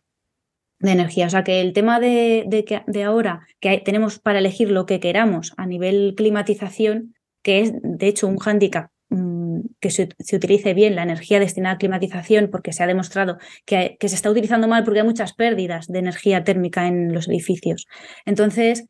[0.79, 1.27] de energía.
[1.27, 2.45] O sea que el tema de,
[2.85, 8.07] de, ahora, que tenemos para elegir lo que queramos a nivel climatización, que es de
[8.07, 12.73] hecho un hándicap mm, que se, se utilice bien la energía destinada a climatización, porque
[12.73, 16.43] se ha demostrado que, que se está utilizando mal porque hay muchas pérdidas de energía
[16.43, 17.87] térmica en los edificios.
[18.25, 18.85] Entonces,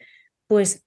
[0.48, 0.84] pues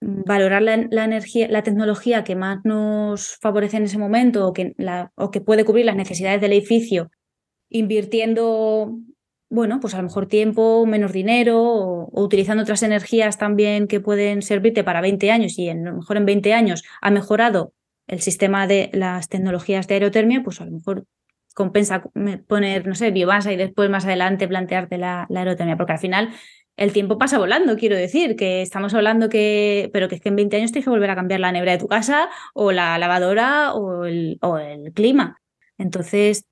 [0.00, 4.52] mm, valorar la, la energía, la tecnología que más nos favorece en ese momento o
[4.52, 7.10] que, la, o que puede cubrir las necesidades del edificio,
[7.70, 8.98] invirtiendo,
[9.50, 14.42] bueno, pues a lo mejor tiempo, menos dinero, o, utilizando otras energías también que pueden
[14.42, 17.72] servirte para 20 años y en, a lo mejor en 20 años ha mejorado
[18.06, 21.04] el sistema de las tecnologías de aerotermia, pues a lo mejor
[21.54, 22.04] compensa
[22.46, 26.30] poner, no sé, biomasa y después más adelante plantearte la, la aerotermia, porque al final
[26.76, 30.36] el tiempo pasa volando, quiero decir, que estamos hablando que, pero que es que en
[30.36, 33.74] 20 años tienes que volver a cambiar la nevera de tu casa o la lavadora
[33.74, 35.40] o el, o el clima.
[35.76, 36.44] Entonces,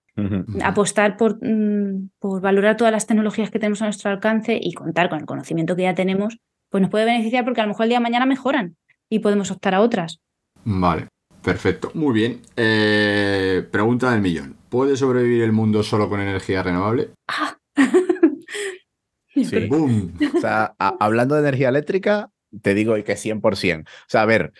[0.62, 5.08] apostar por, mm, por valorar todas las tecnologías que tenemos a nuestro alcance y contar
[5.08, 6.38] con el conocimiento que ya tenemos,
[6.70, 8.76] pues nos puede beneficiar porque a lo mejor el día de mañana mejoran
[9.08, 10.20] y podemos optar a otras.
[10.64, 11.08] Vale,
[11.42, 11.90] perfecto.
[11.94, 12.40] Muy bien.
[12.56, 14.56] Eh, pregunta del millón.
[14.68, 17.10] ¿Puede sobrevivir el mundo solo con energía renovable?
[19.44, 19.66] Sí.
[19.66, 20.14] ¡Boom!
[20.34, 22.30] O sea, hablando de energía eléctrica,
[22.62, 23.82] te digo que 100%.
[23.82, 24.52] O sea, a ver,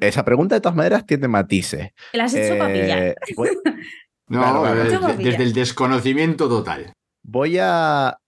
[0.00, 1.90] esa pregunta de todas maneras tiene matices.
[2.12, 2.98] La has hecho para pillar.
[2.98, 3.14] Eh,
[4.28, 5.08] No, Claro, claro.
[5.10, 6.92] eh, desde el desconocimiento total.
[7.22, 8.18] voy a,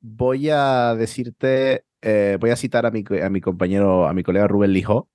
[0.00, 4.46] voy a decirte, eh, voy a citar a mi, a mi compañero, a mi colega
[4.48, 5.08] Rubén Lijó,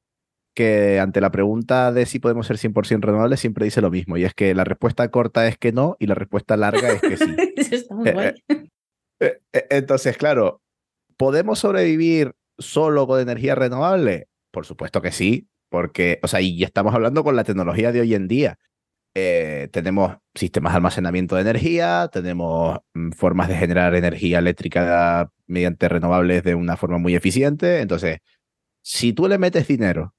[0.56, 4.24] que ante la pregunta de si podemos ser 100% renovables siempre dice lo mismo, y
[4.24, 7.36] es que la respuesta corta es que no y la respuesta larga es que sí.
[7.58, 8.34] Eso está muy guay.
[9.20, 10.62] Eh, Entonces, claro,
[11.18, 14.28] ¿podemos sobrevivir solo con energía renovable?
[14.52, 18.14] Por supuesto que sí, porque, o sea, y estamos hablando con la tecnología de hoy
[18.14, 18.58] en día.
[19.18, 25.88] Eh, tenemos sistemas de almacenamiento de energía, tenemos mm, formas de generar energía eléctrica mediante
[25.88, 27.80] renovables de una forma muy eficiente.
[27.80, 28.20] Entonces,
[28.82, 30.14] si tú le metes dinero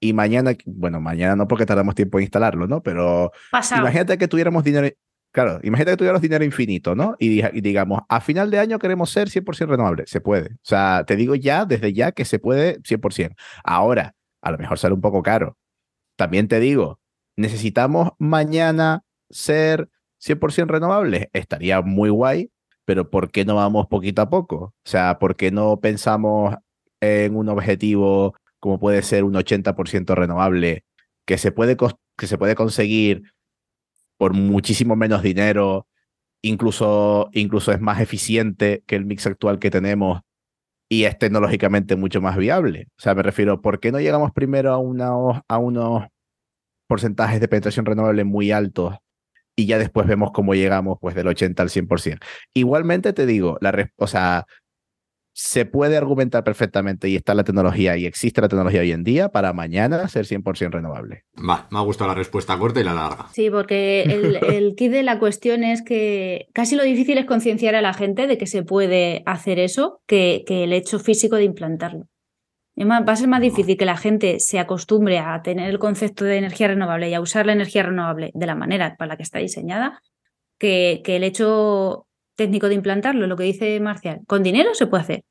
[0.00, 2.82] y mañana, bueno, mañana no porque tardamos tiempo en instalarlo, ¿no?
[2.82, 3.82] Pero Pasado.
[3.82, 4.88] Imagínate que tuviéramos dinero,
[5.30, 7.16] claro, imagínate que tuviéramos dinero infinito, ¿no?
[7.18, 10.04] Y, y digamos, a final de año queremos ser 100% renovable.
[10.06, 10.54] Se puede.
[10.54, 13.34] O sea, te digo ya, desde ya, que se puede 100%.
[13.62, 15.58] Ahora, a lo mejor sale un poco caro.
[16.16, 16.98] También te digo,
[17.36, 21.28] necesitamos mañana ser 100% renovables.
[21.32, 22.50] Estaría muy guay,
[22.84, 24.56] pero ¿por qué no vamos poquito a poco?
[24.56, 26.54] O sea, ¿por qué no pensamos
[27.00, 30.84] en un objetivo como puede ser un 80% renovable
[31.24, 31.76] que se puede,
[32.16, 33.22] que se puede conseguir
[34.16, 35.86] por muchísimo menos dinero,
[36.42, 40.22] incluso, incluso es más eficiente que el mix actual que tenemos
[40.88, 42.88] y es tecnológicamente mucho más viable.
[42.98, 46.06] O sea, me refiero, ¿por qué no llegamos primero a, unos a unos
[46.86, 48.94] porcentajes de penetración renovable muy altos
[49.56, 52.18] y ya después vemos cómo llegamos pues del 80 al 100%?
[52.54, 54.46] Igualmente te digo, la res- o sea,
[55.38, 59.28] se puede argumentar perfectamente y está la tecnología y existe la tecnología hoy en día
[59.28, 61.24] para mañana ser 100% renovable.
[61.36, 63.26] Va, me ha gustado la respuesta corta y la larga.
[63.34, 67.74] Sí, porque el, el kit de la cuestión es que casi lo difícil es concienciar
[67.74, 71.44] a la gente de que se puede hacer eso que, que el hecho físico de
[71.44, 72.06] implantarlo.
[72.78, 76.36] Va a ser más difícil que la gente se acostumbre a tener el concepto de
[76.36, 79.38] energía renovable y a usar la energía renovable de la manera para la que está
[79.38, 80.02] diseñada
[80.58, 84.20] que, que el hecho técnico de implantarlo, lo que dice Marcial.
[84.26, 85.24] Con dinero se puede hacer.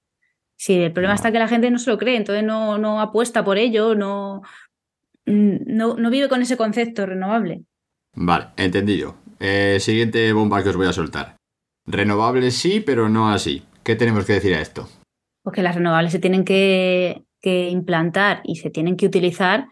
[0.58, 3.44] Sí, el problema está que la gente no se lo cree, entonces no, no apuesta
[3.44, 4.42] por ello, no,
[5.26, 7.62] mm, no, no vive con ese concepto renovable.
[8.14, 9.18] Vale, entendido.
[9.40, 11.36] Eh, siguiente bomba que os voy a soltar.
[11.86, 13.64] Renovables sí, pero no así.
[13.84, 14.88] ¿Qué tenemos que decir a esto?
[15.44, 19.68] Porque las renovables se tienen que, que implantar y se tienen que utilizar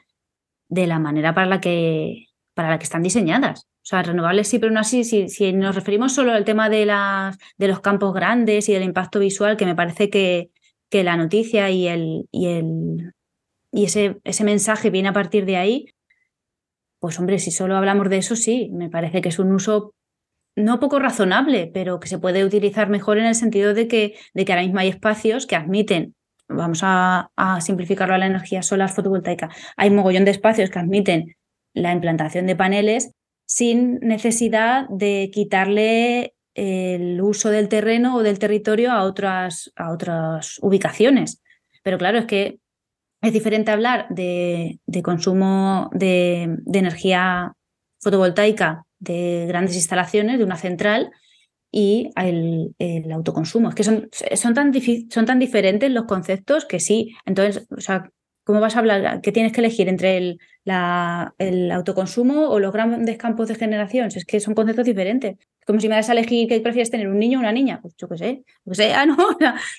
[0.70, 3.62] de la manera para la que, para la que están diseñadas.
[3.62, 5.04] O sea, renovables sí, pero no así.
[5.04, 8.84] Si, si nos referimos solo al tema de, las, de los campos grandes y del
[8.84, 10.52] impacto visual, que me parece que,
[10.92, 13.14] que la noticia y, el, y, el,
[13.72, 15.88] y ese, ese mensaje viene a partir de ahí,
[17.00, 19.96] pues hombre, si solo hablamos de eso, sí, me parece que es un uso
[20.56, 24.46] no poco razonable, pero que se puede utilizar mejor en el sentido de que, de
[24.46, 26.14] que ahora mismo hay espacios que admiten,
[26.48, 27.30] vamos a,
[27.62, 31.36] simplificarlo a la energía solar fotovoltaica, hay mogollón de espacios que admiten
[31.74, 33.12] la implantación de paneles
[33.46, 40.60] sin necesidad de quitarle el uso del terreno o del territorio a otras, a otras
[40.62, 41.42] ubicaciones.
[41.84, 42.60] Pero claro, es que
[43.22, 47.54] es diferente hablar de, consumo de energía
[48.02, 51.12] fotovoltaica de grandes instalaciones, de una central,
[51.76, 53.70] y el, el autoconsumo.
[53.70, 54.72] Es que son, son, tan
[55.10, 57.16] son tan diferentes los conceptos que sí.
[57.26, 58.12] Entonces, o sea,
[58.44, 59.22] ¿cómo vas a hablar?
[59.22, 64.12] ¿Qué tienes que elegir entre el, la, el autoconsumo o los grandes campos de generación?
[64.12, 65.32] Si es que son conceptos diferentes.
[65.40, 67.80] Es como si me das a elegir qué prefieres tener, un niño o una niña.
[67.82, 68.44] Pues yo qué sé.
[68.66, 69.18] Yo qué sé, ah, no.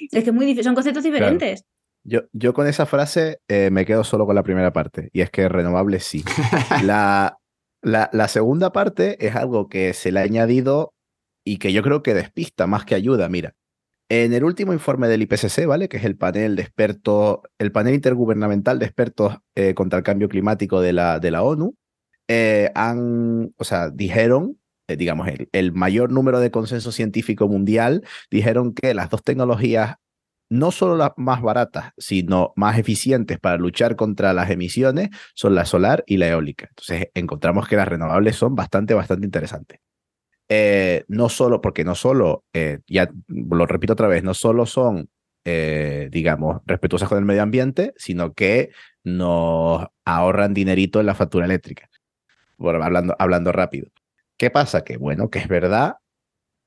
[0.00, 1.64] Es que es muy son conceptos diferentes.
[2.02, 5.30] Yo, yo con esa frase eh, me quedo solo con la primera parte, y es
[5.30, 6.24] que renovable sí.
[6.84, 7.38] La,
[7.82, 10.93] la, la segunda parte es algo que se le ha añadido
[11.44, 13.28] y que yo creo que despista más que ayuda.
[13.28, 13.54] Mira,
[14.08, 15.88] en el último informe del IPCC, ¿vale?
[15.88, 20.28] Que es el panel de expertos, el panel intergubernamental de expertos eh, contra el cambio
[20.28, 21.76] climático de la, de la ONU,
[22.28, 28.02] eh, han, o sea, dijeron, eh, digamos, el, el mayor número de consenso científico mundial,
[28.30, 29.96] dijeron que las dos tecnologías
[30.50, 35.64] no solo las más baratas, sino más eficientes para luchar contra las emisiones son la
[35.64, 36.66] solar y la eólica.
[36.68, 39.80] Entonces encontramos que las renovables son bastante, bastante interesantes.
[40.56, 45.08] Eh, no solo, porque no solo, eh, ya lo repito otra vez, no solo son,
[45.44, 48.70] eh, digamos, respetuosas con el medio ambiente, sino que
[49.02, 51.88] nos ahorran dinerito en la factura eléctrica.
[52.56, 53.88] Bueno, hablando, hablando rápido.
[54.36, 54.84] ¿Qué pasa?
[54.84, 55.96] Que bueno, que es verdad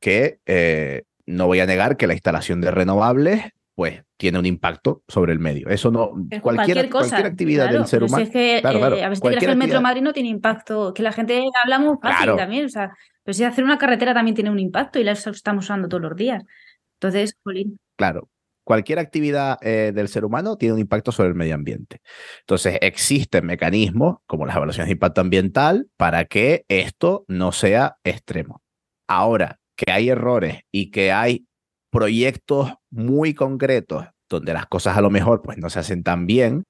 [0.02, 3.42] que eh, no voy a negar que la instalación de renovables
[3.74, 5.70] pues tiene un impacto sobre el medio.
[5.70, 7.10] Eso no, Es cualquier, cosa.
[7.10, 8.24] cualquier actividad claro, del ser pero si humano.
[8.26, 11.04] es que, Claro, eh, claro, a cualquier que el Metro Madrid no tiene impacto, que
[11.04, 12.36] la gente habla muy fácil Claro.
[12.38, 12.92] también, o sea,
[13.28, 16.16] pero si hacer una carretera también tiene un impacto y la estamos usando todos los
[16.16, 16.46] días.
[16.94, 18.30] Entonces, jolín, Claro,
[18.64, 22.00] cualquier actividad eh, del ser humano tiene un impacto sobre el medio ambiente.
[22.40, 28.62] Entonces, existen mecanismos como las evaluaciones de impacto ambiental para que esto no sea extremo.
[29.10, 31.48] Ahora, que hay errores y que hay
[31.90, 36.64] proyectos muy concretos donde las cosas a lo mejor pues no se hacen tan bien,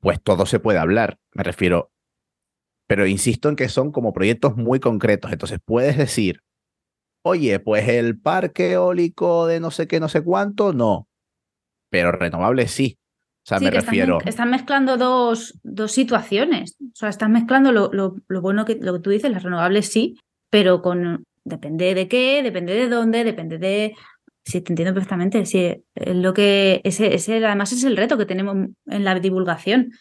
[0.00, 1.18] pues todo se puede hablar.
[1.34, 1.92] Me refiero,
[2.92, 5.32] pero insisto en que son como proyectos muy concretos.
[5.32, 6.42] Entonces, puedes decir,
[7.24, 11.08] Oye, pues el parque eólico de no sé qué, no sé cuánto, no.
[11.88, 12.98] Pero renovable sí.
[13.44, 14.18] O sea, sí, me que refiero.
[14.24, 16.76] están mezclando dos, dos situaciones.
[16.80, 19.86] O sea, están mezclando lo, lo, lo bueno que lo que tú dices, las renovables
[19.86, 20.16] sí,
[20.50, 23.94] pero con depende de qué, depende de dónde, depende de.
[24.44, 25.46] Sí, te entiendo perfectamente.
[25.46, 29.92] Sí, lo que ese, ese además es el reto que tenemos en la divulgación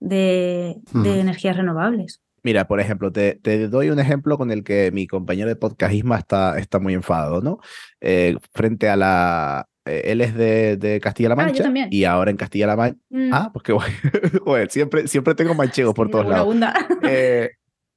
[0.00, 2.20] de, energías renovables.
[2.42, 5.92] Mira, por ejemplo, te, te doy un ejemplo con el que mi compañero de podcast
[5.92, 7.58] Isma está, está muy enfadado, ¿no?
[8.00, 9.66] Eh, frente a la.
[9.84, 11.88] eh, él es de, de Castilla-La Ah, Mancha también.
[11.90, 12.98] y ahora en Castilla-La Mancha.
[13.10, 13.92] Mm, Ah, pues qué guay.
[14.44, 16.46] Joder, siempre, siempre tengo manchegos por todos lados.
[16.46, 16.74] bunda.
[17.02, 17.50] Eh,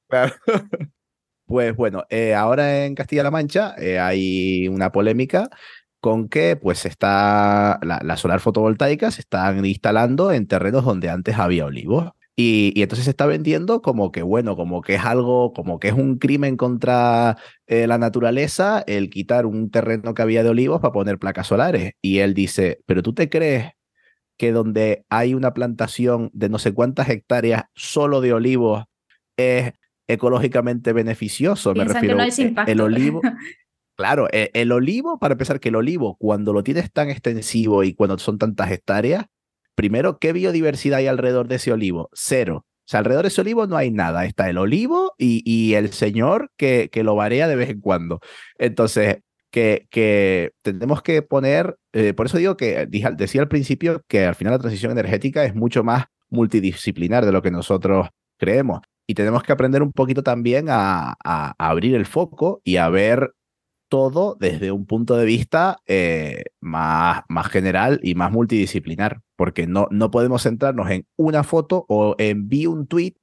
[0.09, 0.33] claro.
[1.45, 5.49] Pues bueno, eh, ahora en Castilla-La Mancha eh, hay una polémica
[6.03, 11.39] con que pues está la, la solar fotovoltaica se están instalando en terrenos donde antes
[11.39, 12.11] había olivos.
[12.35, 15.87] Y, y entonces se está vendiendo como que, bueno, como que es algo, como que
[15.87, 17.37] es un crimen contra
[17.67, 21.93] eh, la naturaleza el quitar un terreno que había de olivos para poner placas solares.
[22.01, 23.71] Y él dice, pero tú te crees
[24.37, 28.83] que donde hay una plantación de no sé cuántas hectáreas solo de olivos
[29.37, 29.71] es
[30.09, 31.69] ecológicamente beneficioso.
[31.69, 32.71] Me Piensan que refiero, no es impacto.
[32.71, 33.21] el olivo,
[33.95, 37.93] Claro, e- el olivo, para empezar, que el olivo, cuando lo tienes tan extensivo y
[37.93, 39.25] cuando son tantas hectáreas,
[39.75, 42.09] primero, ¿qué biodiversidad hay alrededor de ese olivo?
[42.13, 42.65] Cero.
[42.65, 44.25] O sea, alrededor de ese olivo no hay nada.
[44.25, 48.19] Está el olivo y, y el señor que, que lo varía de vez en cuando.
[48.57, 49.19] Entonces,
[49.51, 54.25] que, que tenemos que poner, eh, por eso digo que dije- decía al principio que
[54.25, 58.81] al final la transición energética es mucho más multidisciplinar de lo que nosotros creemos.
[59.07, 62.89] Y tenemos que aprender un poquito también a, a- a abrir el foco y a
[62.89, 63.31] ver
[63.93, 69.87] todo desde un punto de vista eh, más, más general y más multidisciplinar, porque no,
[69.91, 73.13] no podemos centrarnos en una foto o en vi un tweet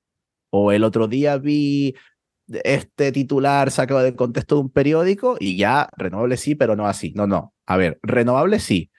[0.52, 1.96] o el otro día vi
[2.46, 7.12] este titular sacado del contexto de un periódico y ya renovable sí, pero no así.
[7.16, 7.52] No, no.
[7.66, 8.92] A ver, renovable sí.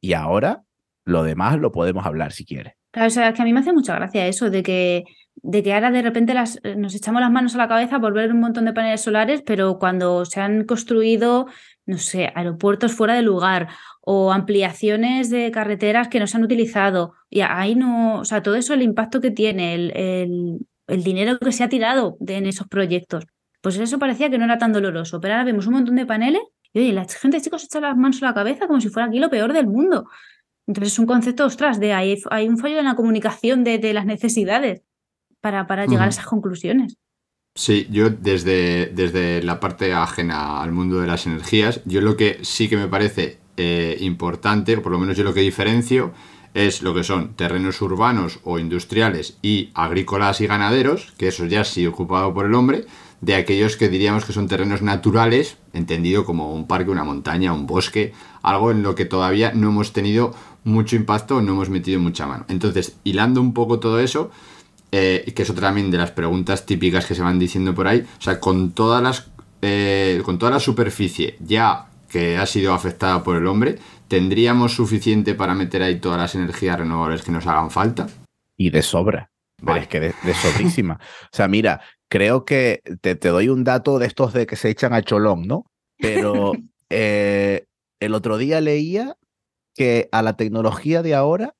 [0.00, 0.64] Y ahora
[1.04, 2.76] lo demás lo podemos hablar si quiere.
[2.90, 5.04] Claro, o sea, es que a mí me hace mucha gracia eso de que,
[5.36, 8.12] de que ahora de repente las, eh, nos echamos las manos a la cabeza por
[8.14, 11.46] ver un montón de paneles solares, pero cuando se han construido,
[11.86, 13.68] no sé, aeropuertos fuera de lugar
[14.00, 18.54] o ampliaciones de carreteras que no se han utilizado, y ahí no, o sea, todo
[18.54, 22.68] eso, el impacto que tiene, el, el, el dinero que se ha tirado en esos
[22.68, 23.26] proyectos,
[23.60, 26.42] pues eso parecía que no era tan doloroso, pero ahora vemos un montón de paneles
[26.74, 29.18] y oye, la gente, chicos, echa las manos a la cabeza como si fuera aquí
[29.18, 30.08] lo peor del mundo.
[30.66, 33.94] Entonces es un concepto, ostras, de hay, hay un fallo en la comunicación de, de
[33.94, 34.82] las necesidades
[35.44, 36.96] para, para llegar a esas conclusiones.
[37.54, 42.38] Sí, yo desde, desde la parte ajena al mundo de las energías, yo lo que
[42.40, 46.14] sí que me parece eh, importante, o por lo menos yo lo que diferencio,
[46.54, 51.64] es lo que son terrenos urbanos o industriales y agrícolas y ganaderos, que eso ya
[51.64, 52.86] sí ocupado por el hombre,
[53.20, 57.66] de aquellos que diríamos que son terrenos naturales, entendido como un parque, una montaña, un
[57.66, 60.34] bosque, algo en lo que todavía no hemos tenido
[60.64, 62.46] mucho impacto, no hemos metido mucha mano.
[62.48, 64.30] Entonces, hilando un poco todo eso,
[64.96, 68.04] eh, que es otra también de las preguntas típicas que se van diciendo por ahí.
[68.18, 69.30] O sea, con todas las.
[69.62, 73.78] eh, con toda la superficie ya que ha sido afectada por el hombre,
[74.08, 78.06] ¿tendríamos suficiente para meter ahí todas las energías renovables que nos hagan falta?
[78.56, 79.30] Y de sobra.
[79.56, 79.80] Pero Vale.
[79.82, 81.00] es que de, de sobrísima.
[81.32, 84.68] o sea, mira, creo que te, te doy un dato de estos de que se
[84.70, 85.64] echan a cholón, ¿no?
[85.98, 86.52] Pero
[86.90, 87.64] eh,
[88.00, 89.16] el otro día leía
[89.74, 91.54] que a la tecnología de ahora,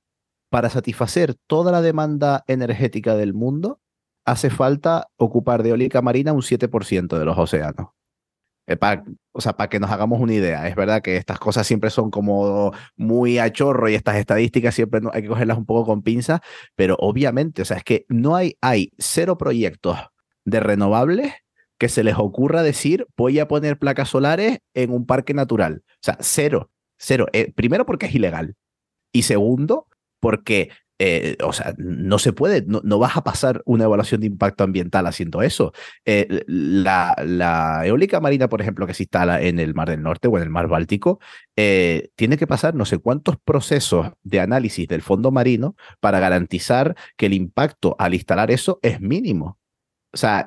[0.54, 3.80] para satisfacer toda la demanda energética del mundo,
[4.24, 7.88] hace falta ocupar de eólica marina un 7% de los océanos.
[8.68, 8.78] Eh,
[9.32, 12.12] o sea, para que nos hagamos una idea, es verdad que estas cosas siempre son
[12.12, 16.38] como muy a chorro y estas estadísticas siempre hay que cogerlas un poco con pinzas,
[16.76, 19.98] pero obviamente, o sea, es que no hay, hay cero proyectos
[20.44, 21.32] de renovables
[21.78, 25.82] que se les ocurra decir voy a poner placas solares en un parque natural.
[25.84, 27.26] O sea, cero, cero.
[27.32, 28.54] Eh, primero porque es ilegal
[29.12, 29.88] y segundo
[30.24, 34.26] porque, eh, o sea, no se puede, no, no vas a pasar una evaluación de
[34.28, 35.74] impacto ambiental haciendo eso.
[36.06, 40.28] Eh, la, la eólica marina, por ejemplo, que se instala en el Mar del Norte
[40.28, 41.20] o en el Mar Báltico,
[41.56, 46.96] eh, tiene que pasar no sé cuántos procesos de análisis del fondo marino para garantizar
[47.18, 49.58] que el impacto al instalar eso es mínimo.
[50.14, 50.46] O sea,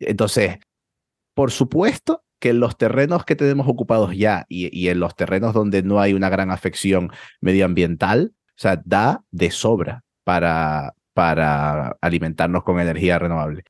[0.00, 0.58] entonces,
[1.34, 5.54] por supuesto que en los terrenos que tenemos ocupados ya y, y en los terrenos
[5.54, 12.62] donde no hay una gran afección medioambiental, o sea, da de sobra para, para alimentarnos
[12.64, 13.64] con energía renovable.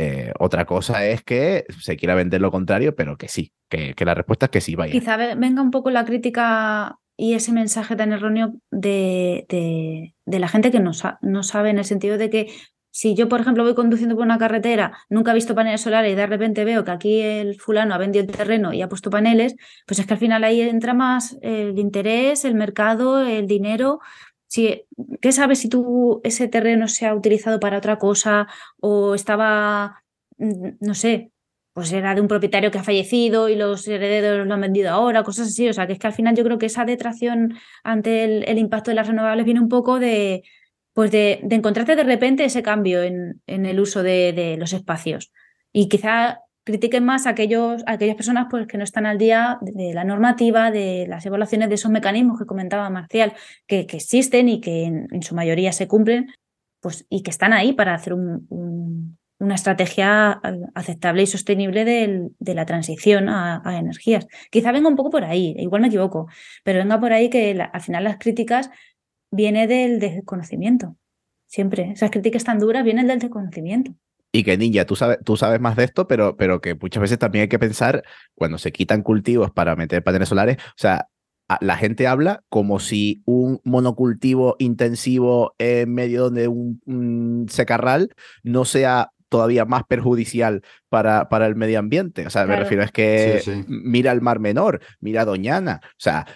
[0.00, 4.04] Eh, otra cosa es que se quiera vender lo contrario, pero que sí, que, que
[4.04, 4.92] la respuesta es que sí, vaya.
[4.92, 10.38] Quizá ve- venga un poco la crítica y ese mensaje tan erróneo de, de- de
[10.38, 12.52] la gente que no, no sabe en el sentido de que
[12.98, 16.16] si yo, por ejemplo, voy conduciendo por una carretera, nunca he visto paneles solares y
[16.16, 19.54] de repente veo que aquí el fulano ha vendido el terreno y ha puesto paneles,
[19.86, 24.00] pues es que al final ahí entra más el interés, el mercado, el dinero.
[24.48, 24.82] Si,
[25.20, 28.48] ¿Qué sabes si tú ese terreno se ha utilizado para otra cosa
[28.80, 30.02] o estaba,
[30.38, 31.30] mm, no sé,
[31.74, 35.22] pues era de un propietario que ha fallecido y los herederos lo han vendido ahora,
[35.22, 35.68] cosas así.
[35.68, 38.58] O sea, que es que al final yo creo que esa detracción ante el, el
[38.58, 40.42] impacto de las renovables viene un poco de,
[40.98, 45.30] pues de, de encontrarte de repente ese cambio en, el uso de, los espacios.
[45.72, 49.94] Y quizá critiquen más a, aquellos, aquellas personas pues, que no están al día de,
[49.94, 53.34] la normativa, de las evaluaciones de esos mecanismos que comentaba Marcial,
[53.68, 56.32] que, existen y que en, su mayoría se cumplen,
[56.80, 60.40] pues, y que están ahí para hacer un, un, una estrategia
[60.74, 64.26] aceptable y sostenible de, la transición a, a, energías.
[64.50, 66.26] Quizá venga un poco por ahí, igual me equivoco,
[66.64, 68.70] pero venga por ahí que la, al final las críticas
[69.30, 70.96] vienen del desconocimiento.
[71.46, 71.92] Siempre.
[71.92, 73.92] Esas críticas tan duras vienen del desconocimiento.
[74.32, 77.18] Y que Ninja, tú sabes, tú sabes más de esto, pero, pero que muchas veces
[77.18, 78.02] también hay que pensar
[78.34, 81.08] cuando se quitan cultivos para meter paneles solares, o sea,
[81.62, 88.10] la gente habla como si un monocultivo intensivo en medio de un, un secarral
[88.42, 90.60] no sea todavía más perjudicial
[90.90, 92.26] para, para el medio ambiente.
[92.26, 92.62] O sea, me Claro.
[92.64, 93.64] refiero es que Sí, sí.
[93.66, 95.80] mira el Mar Menor, mira Doñana.
[95.82, 96.26] O sea,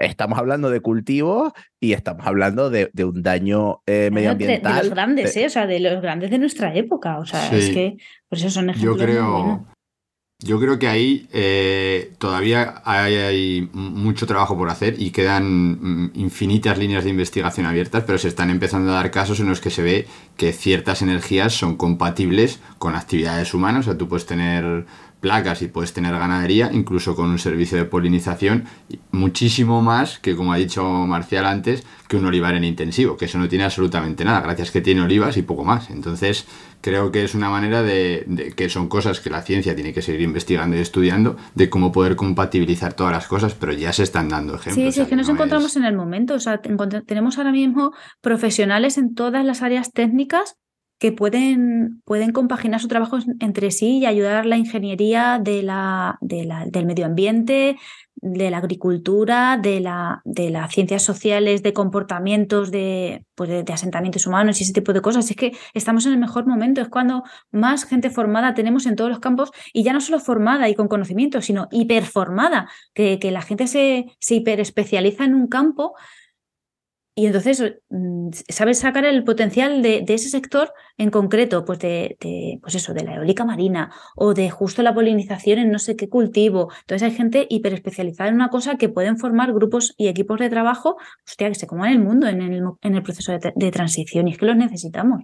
[0.00, 4.74] estamos hablando de cultivos y estamos hablando de, de un daño eh, de- medioambiental.
[4.76, 5.46] De los grandes, de- ¿eh?
[5.46, 7.18] O sea, de los grandes de nuestra época.
[7.18, 7.56] O sea, Sí.
[7.56, 7.96] es que
[8.28, 9.60] por eso son Yo ejemplos muy creo, buenos.
[10.44, 15.44] yo creo que ahí eh, todavía hay, hay mucho trabajo por hacer y quedan
[15.80, 19.60] mm, infinitas líneas de investigación abiertas, pero se están empezando a dar casos en los
[19.60, 20.06] que se ve
[20.36, 23.86] que ciertas energías son compatibles con actividades humanas.
[23.86, 24.84] O sea, tú puedes tener
[25.22, 28.64] placas y puedes tener ganadería, incluso con un servicio de polinización,
[29.12, 33.38] muchísimo más que, como ha dicho Marcial antes, que un olivar en intensivo, que eso
[33.38, 35.88] no tiene absolutamente nada, gracias que tiene olivas y poco más.
[35.90, 36.46] Entonces,
[36.80, 40.02] creo que es una manera de, de- que son cosas que la ciencia tiene que
[40.02, 44.28] seguir investigando y estudiando, de cómo poder compatibilizar todas las cosas, pero ya se están
[44.28, 44.86] dando ejemplos.
[44.86, 46.34] Sí, sí, es que nos no encontramos es- en el momento.
[46.34, 50.56] O sea, tenemos ahora mismo profesionales en todas las áreas técnicas
[51.02, 56.16] que pueden, pueden compaginar su trabajo en- entre sí y ayudar la ingeniería de la,
[56.20, 57.76] de la- del medio ambiente,
[58.14, 64.28] de la agricultura, de, la, de las ciencias sociales, de comportamientos, de, pues de asentamientos
[64.28, 65.28] humanos y ese tipo de cosas.
[65.28, 69.10] Es que estamos en el mejor momento, es cuando más gente formada tenemos en todos
[69.10, 73.42] los campos y ya no solo formada y con conocimiento, sino hiperformada, que, que la
[73.42, 75.94] gente se, se hiperespecializa en un campo
[77.14, 82.16] y entonces mm, sabes sacar el potencial de, ese sector en concreto, pues de,
[82.62, 86.08] pues eso, de la eólica marina o de justo la polinización en no sé qué
[86.08, 86.72] cultivo.
[86.80, 90.96] Entonces hay gente hiperespecializada en una cosa que pueden formar grupos y equipos de trabajo,
[91.36, 94.38] que se coman el mundo en el, en el proceso de, de transición y es
[94.38, 95.22] que los necesitamos.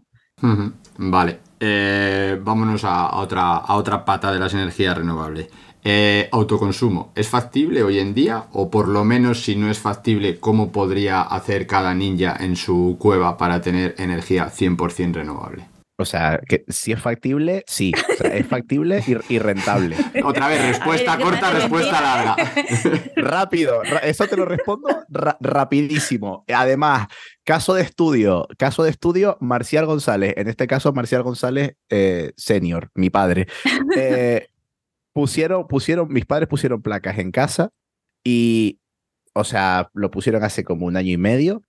[0.99, 5.49] Vale, Eh, vámonos a otra, a otra pata de las energías renovables.
[5.91, 8.45] Eh, autoconsumo, ¿es factible hoy en día?
[8.53, 12.97] O por lo menos si no es factible, ¿cómo podría hacer cada ninja en su
[12.99, 15.64] cueva para tener energía 100% renovable?
[15.99, 17.93] O sea, que si es factible, sí.
[18.12, 19.97] O sea, es factible y, y rentable.
[20.24, 22.01] Otra vez, respuesta A ver, ¿qué corta, respuesta decía?
[22.03, 23.03] larga.
[23.16, 26.45] Rápido, eso te lo respondo ra- rapidísimo.
[26.55, 27.09] Además,
[27.45, 32.91] caso de estudio, caso de estudio, Marcial González, en este caso Marcial González eh, senior,
[32.95, 33.47] mi padre.
[33.97, 34.49] Eh,
[35.19, 37.71] pusieron, pusieron, mis padres pusieron placas en casa
[38.23, 38.79] y,
[39.35, 41.62] o sea, lo pusieron hace como un año y medio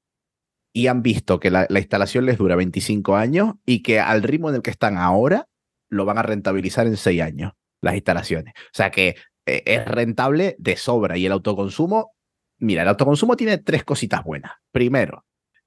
[0.72, 4.50] y han visto que la, la instalación les dura 25 años y que al ritmo
[4.50, 5.48] en el que están ahora
[5.90, 8.54] lo van a rentabilizar en 6 años, las instalaciones.
[8.56, 9.16] O sea que
[9.48, 12.12] eh, es rentable de sobra y el autoconsumo,
[12.60, 14.52] mira, el autoconsumo tiene tres cositas buenas.
[14.72, 15.26] Primero,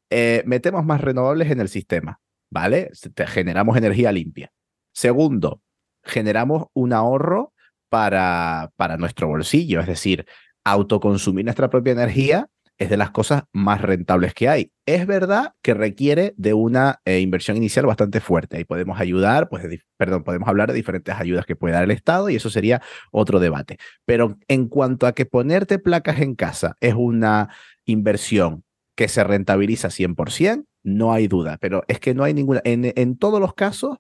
[0.09, 2.93] eh, metemos más renovables en el sistema, ¿vale?
[3.27, 4.53] Generamos energía limpia.
[4.95, 5.63] Segundo,
[6.05, 7.53] generamos un ahorro
[7.93, 10.25] para, para nuestro bolsillo, es decir,
[10.65, 14.73] autoconsumir nuestra propia energía es de las cosas más rentables que hay.
[14.87, 19.63] Es verdad que requiere de una eh, inversión inicial bastante fuerte y podemos ayudar, pues,
[19.99, 22.81] perdón, podemos hablar de diferentes ayudas que puede dar el Estado y eso sería
[23.11, 23.77] otro debate.
[24.07, 27.51] Pero en cuanto a que ponerte placas en casa es una
[27.85, 28.65] inversión
[28.97, 33.19] que se rentabiliza 100%, no hay duda, pero es que no hay ninguna, en, en
[33.19, 33.99] todos los casos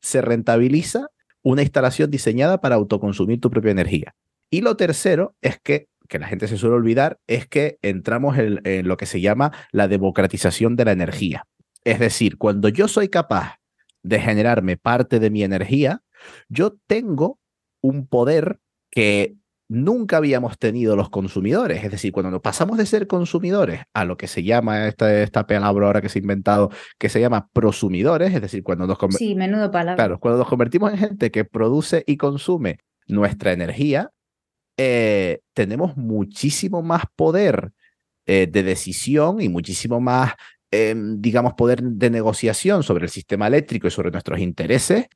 [0.00, 1.08] se rentabiliza
[1.42, 4.14] una instalación diseñada para autoconsumir tu propia energía.
[4.50, 8.60] Y lo tercero es que, que la gente se suele olvidar, es que entramos en,
[8.64, 11.46] en lo que se llama la democratización de la energía.
[11.84, 13.56] Es decir, cuando yo soy capaz
[14.02, 16.02] de generarme parte de mi energía,
[16.48, 17.38] yo tengo
[17.80, 19.36] un poder que
[19.72, 21.82] nunca habíamos tenido los consumidores.
[21.82, 25.46] Es decir, cuando nos pasamos de ser consumidores a lo que se llama esta, esta
[25.46, 29.34] palabra ahora que se ha inventado, que se llama prosumidores, es decir, cuando nos, Sí,
[29.34, 29.96] menudo palabra.
[29.96, 34.10] Claro, cuando nos convertimos en gente que produce y consume nuestra energía,
[34.76, 37.72] eh, tenemos muchísimo más poder
[38.26, 40.34] eh, de decisión y muchísimo más,
[40.70, 45.06] eh, digamos, poder de negociación sobre el sistema eléctrico y sobre nuestros intereses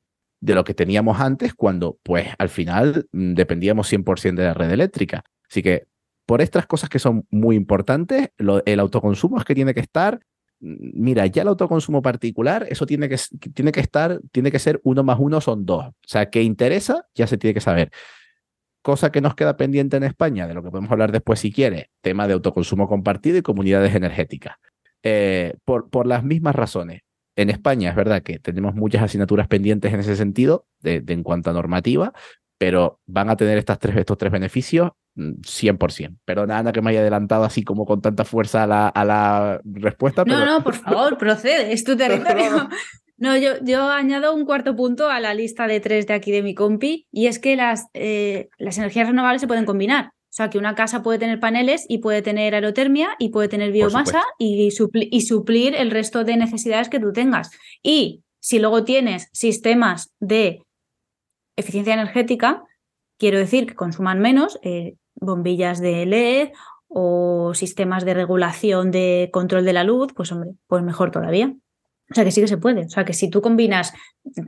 [0.40, 4.70] de lo que teníamos antes cuando, pues, al final mm, dependíamos 100% de la red
[4.70, 5.24] eléctrica.
[5.48, 5.86] Así que,
[6.26, 10.20] por estas cosas que son muy importantes, el autoconsumo es que tiene que estar
[10.60, 13.18] mira, ya el autoconsumo particular, eso tiene que,
[13.54, 15.86] tiene que estar, tiene que ser uno más uno son dos.
[15.86, 17.90] O sea, que interesa, ya se tiene que saber.
[18.82, 21.90] Cosa que nos queda pendiente en España, de lo que podemos hablar después si quiere,
[22.00, 24.56] tema de autoconsumo compartido y comunidades energéticas.
[25.02, 27.02] Eh, por, por las mismas razones.
[27.36, 31.22] En España es verdad que tenemos muchas asignaturas pendientes en ese sentido, de, de en
[31.22, 32.12] cuanto a normativa,
[32.58, 36.16] pero van a tener estas tres, estos tres beneficios mm, 100%.
[36.24, 39.60] Perdona, Ana, que me haya adelantado así como con tanta fuerza a la, a la
[39.64, 40.24] respuesta.
[40.24, 40.46] No, pero...
[40.46, 42.68] no, por favor, procede, es tu territorio.
[43.18, 46.42] No, yo, yo añado un cuarto punto a la lista de tres de aquí de
[46.42, 50.10] mi compi, y es que las, eh, las energías renovables se pueden combinar.
[50.36, 53.72] O sea, que una casa puede tener paneles y puede tener aerotermia y puede tener
[53.72, 54.28] biomasa supuesto.
[54.38, 57.50] y, supli- y suplir el resto de necesidades que tú tengas.
[57.82, 60.60] Y Si luego tienes sistemas de
[61.56, 62.62] eficiencia energética,
[63.18, 66.52] quiero decir que consuman menos, eh, bombillas de LED
[66.86, 71.54] o sistemas de regulación de control de la luz, pues hombre, pues mejor todavía.
[72.10, 72.84] O sea que sí que se puede.
[72.86, 73.92] O sea que si tú combinas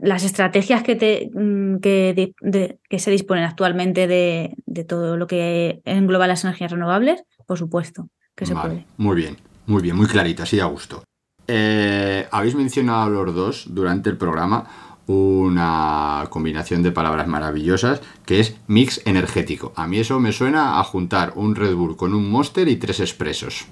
[0.01, 5.17] las estrategias que, te, mm, que, de- de- que se disponen actualmente de, de todo
[5.17, 8.85] lo que engloba las energías renovables, por supuesto que se Vale, puede.
[8.97, 11.03] Muy bien, muy bien, muy clarito, así a gusto.
[11.47, 18.55] Eh, Habéis mencionado los dos durante el programa una combinación de palabras maravillosas que es
[18.67, 19.73] mix energético.
[19.75, 22.99] A mí eso me suena a juntar un Red Bull con un Monster y tres
[22.99, 23.67] expresos.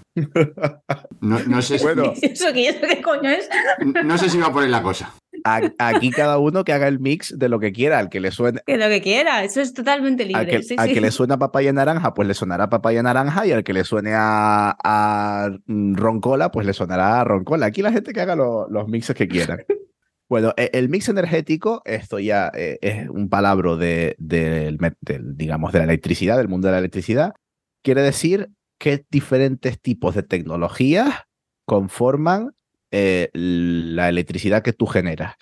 [1.22, 2.14] No, no sé, si- Bueno.
[2.22, 3.48] ¿Eso qué, ¿Eso qué coño es?
[4.04, 5.14] no sé si va por ahí la cosa.
[5.78, 8.60] Aquí cada uno que haga el mix de lo que quiera, al que le suene.
[8.66, 10.48] Que lo que quiera, eso es totalmente Al libre.
[10.48, 10.94] que, sí, al sí.
[10.96, 14.12] que le suena papaya naranja, pues le sonará papaya naranja, y al que le suene
[14.14, 17.68] a, a mm, roncola, pues le sonará a roncola.
[17.68, 19.60] Aquí la gente que haga lo- los mixes que quieran.
[20.30, 25.86] Bueno, e- el mix energético, esto ya eh, es un palabra de, digamos, de la
[25.86, 27.34] electricidad, del mundo de la electricidad.
[27.84, 31.24] Quiere decir qué diferentes tipos de tecnologías
[31.66, 32.52] conforman
[32.92, 35.36] eh, la electricidad que tú generas.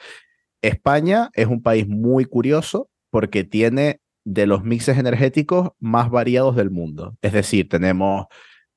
[0.62, 6.72] España es un país muy curioso porque tiene de los mixes energéticos más variados del
[6.72, 7.16] mundo.
[7.22, 8.26] Es decir, tenemos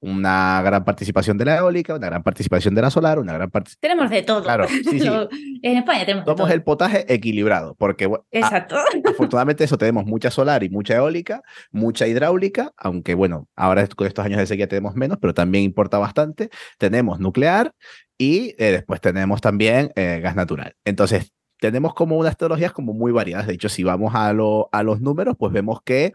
[0.01, 3.81] una gran participación de la eólica, una gran participación de la solar, una gran participación...
[3.81, 4.43] Tenemos de todo.
[4.43, 5.09] Claro, sí, sí.
[5.63, 6.55] En España tenemos de Somos todo.
[6.55, 8.77] el potaje equilibrado, porque bueno, a- Exacto.
[9.05, 11.43] afortunadamente eso tenemos mucha solar y mucha eólica,
[11.73, 15.99] mucha hidráulica, aunque bueno, ahora con estos años de sequía tenemos menos, pero también importa
[15.99, 16.51] bastante.
[16.79, 17.73] Tenemos nuclear
[18.17, 20.75] y eh, después tenemos también eh, gas natural.
[20.85, 23.49] Entonces, tenemos como unas tecnologías como muy variadas.
[23.49, 26.13] De hecho, si vamos a, lo- a los números, pues vemos que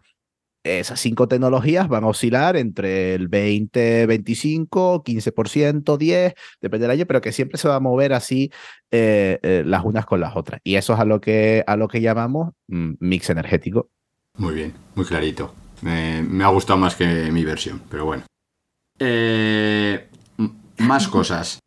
[0.63, 7.05] esas cinco tecnologías van a oscilar entre el 20, 25, 15%, 10, depende del año,
[7.05, 8.51] pero que siempre se va a mover así
[8.91, 10.61] eh, eh, las unas con las otras.
[10.63, 13.89] Y eso es a lo que, a lo que llamamos mm, mix energético.
[14.37, 15.53] Muy bien, muy clarito.
[15.81, 18.23] Me, ha gustado más que mi versión, pero bueno.
[18.99, 20.07] Eh,
[20.77, 21.59] más cosas.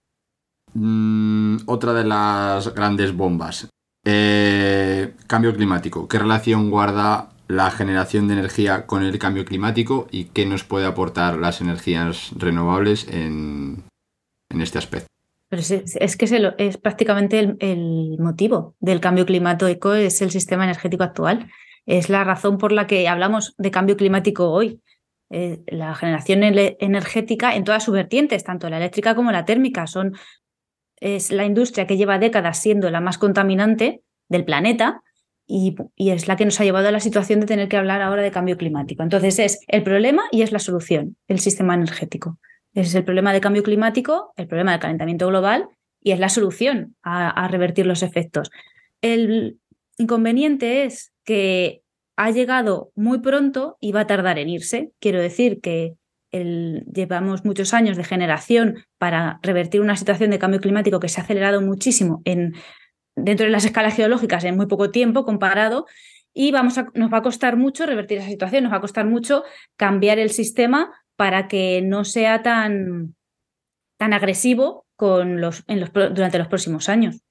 [0.73, 3.69] Mm, otra de las grandes bombas.
[5.27, 6.07] Cambio climático.
[6.07, 10.87] ¿Qué relación guarda la generación de energía con el cambio climático y qué nos puede
[10.87, 13.85] aportar las energías renovables en,
[14.51, 15.09] en este aspecto?
[15.49, 21.49] Pero es, que es, prácticamente el, motivo del cambio climático, es el sistema energético actual.
[21.87, 24.81] Es la razón por la que hablamos de cambio climático hoy.
[25.31, 30.17] Eh, la generación energética en todas sus vertientes, tanto la eléctrica como la térmica, son,
[30.99, 35.03] es la industria que lleva décadas siendo la más contaminante del planeta
[35.47, 38.23] y, es la que nos ha llevado a la situación de tener que hablar ahora
[38.23, 39.03] de cambio climático.
[39.03, 42.39] Entonces es el problema y es la solución, el sistema energético.
[42.75, 45.69] Es el problema de cambio climático, el problema del calentamiento global
[46.03, 48.51] y es la solución a, revertir los efectos.
[49.01, 49.59] El
[49.99, 51.83] inconveniente es que
[52.17, 54.91] ha llegado muy pronto y va a tardar en irse.
[55.01, 55.95] Quiero decir que
[56.33, 61.25] llevamos muchos años de generación para revertir una situación de cambio climático que se ha
[61.25, 62.55] acelerado muchísimo en,
[63.17, 65.87] dentro de las escalas geológicas en muy poco tiempo comparado
[66.33, 69.07] y vamos a, nos va a costar mucho revertir esa situación, nos va a costar
[69.07, 69.43] mucho
[69.77, 73.17] cambiar el sistema para que no sea tan,
[73.99, 77.23] tan agresivo con los, en los, durante los próximos años.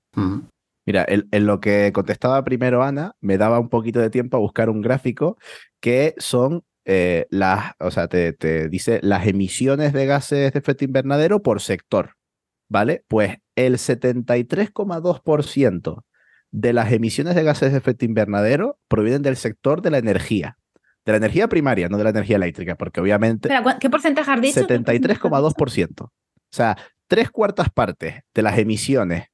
[0.88, 4.39] Mira, en, en lo que contestaba primero Ana, me daba un poquito de tiempo a
[4.39, 5.38] buscar un gráfico
[5.79, 10.86] que son eh, las, o sea, te, te dice las emisiones de gases de efecto
[10.86, 12.13] invernadero por sector,
[12.69, 13.03] ¿vale?
[13.07, 16.03] Pues el 73,2%
[16.51, 20.58] de las emisiones de gases de efecto invernadero provienen del sector de la energía,
[21.06, 24.32] de la energía primaria, no de la energía eléctrica, porque obviamente Espera, ¿cu- ¿Qué porcentaje
[24.32, 24.62] has dicho?
[24.62, 26.06] 73,2%.
[26.06, 26.12] O
[26.51, 26.78] sea,
[27.08, 29.26] tres cuartas partes de las emisiones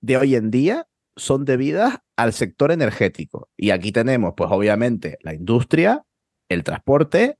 [0.00, 0.86] de hoy en día
[1.16, 3.50] son debidas al sector energético.
[3.56, 6.02] Y aquí tenemos, pues obviamente, la industria,
[6.48, 7.36] el transporte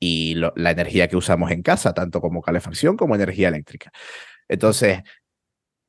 [0.00, 3.90] y lo- la energía que usamos en casa, tanto como calefacción como energía eléctrica.
[4.48, 5.02] Entonces,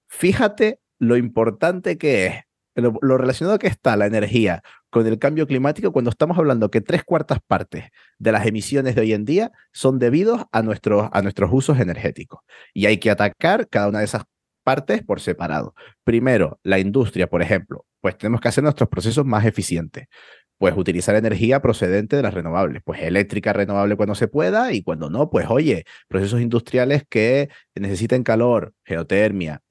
[0.10, 2.34] fíjate lo importante que es,
[2.76, 7.04] lo, relacionado que está la energía con el cambio climático cuando estamos hablando que tres
[7.04, 7.86] cuartas partes
[8.18, 12.42] de las emisiones de hoy en día son debidos a nuestros, a nuestros usos energéticos.
[12.74, 14.24] Y hay que atacar cada una de esas
[14.64, 15.74] partes por separado.
[16.04, 20.08] Primero, la industria, por ejemplo, pues tenemos que hacer nuestros procesos más eficientes.
[20.60, 25.10] Pues utilizar energía procedente de las renovables, pues eléctrica renovable cuando se pueda y cuando
[25.10, 29.62] no, pues oye, procesos industriales que necesiten calor, geotermia,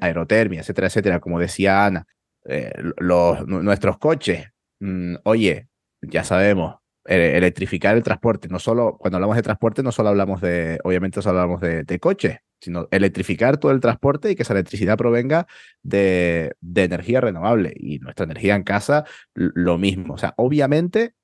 [0.00, 2.06] aerotermia, etcétera, etcétera, como decía Ana,
[2.44, 4.46] eh, los, nu- nuestros coches,
[4.80, 5.66] mm, oye,
[6.00, 6.76] ya sabemos,
[7.06, 11.22] eh, electrificar el transporte, no solo, cuando hablamos de transporte, no solo hablamos de, obviamente,
[11.22, 15.46] solo hablamos de, de coches, sino electrificar todo el transporte y que esa electricidad provenga
[15.82, 17.72] de, de energía renovable.
[17.76, 19.04] Y nuestra energía en casa,
[19.34, 20.14] lo mismo.
[20.14, 21.14] O sea, obviamente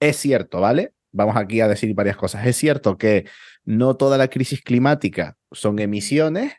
[0.00, 0.94] es cierto, ¿vale?
[1.12, 2.46] Vamos aquí a decir varias cosas.
[2.46, 3.26] Es cierto que
[3.64, 6.54] no toda la crisis climática son emisiones,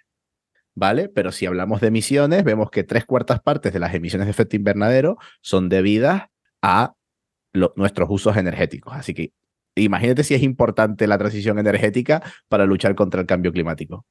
[0.75, 1.09] ¿vale?
[1.09, 4.55] Pero si hablamos de emisiones, vemos que tres cuartas partes de las emisiones de efecto
[4.55, 6.23] invernadero son debidas
[6.61, 6.93] a
[7.75, 8.93] nuestros usos energéticos.
[8.95, 9.34] Así que
[9.76, 14.05] imagínate si es importante la transición energética para luchar contra el cambio climático.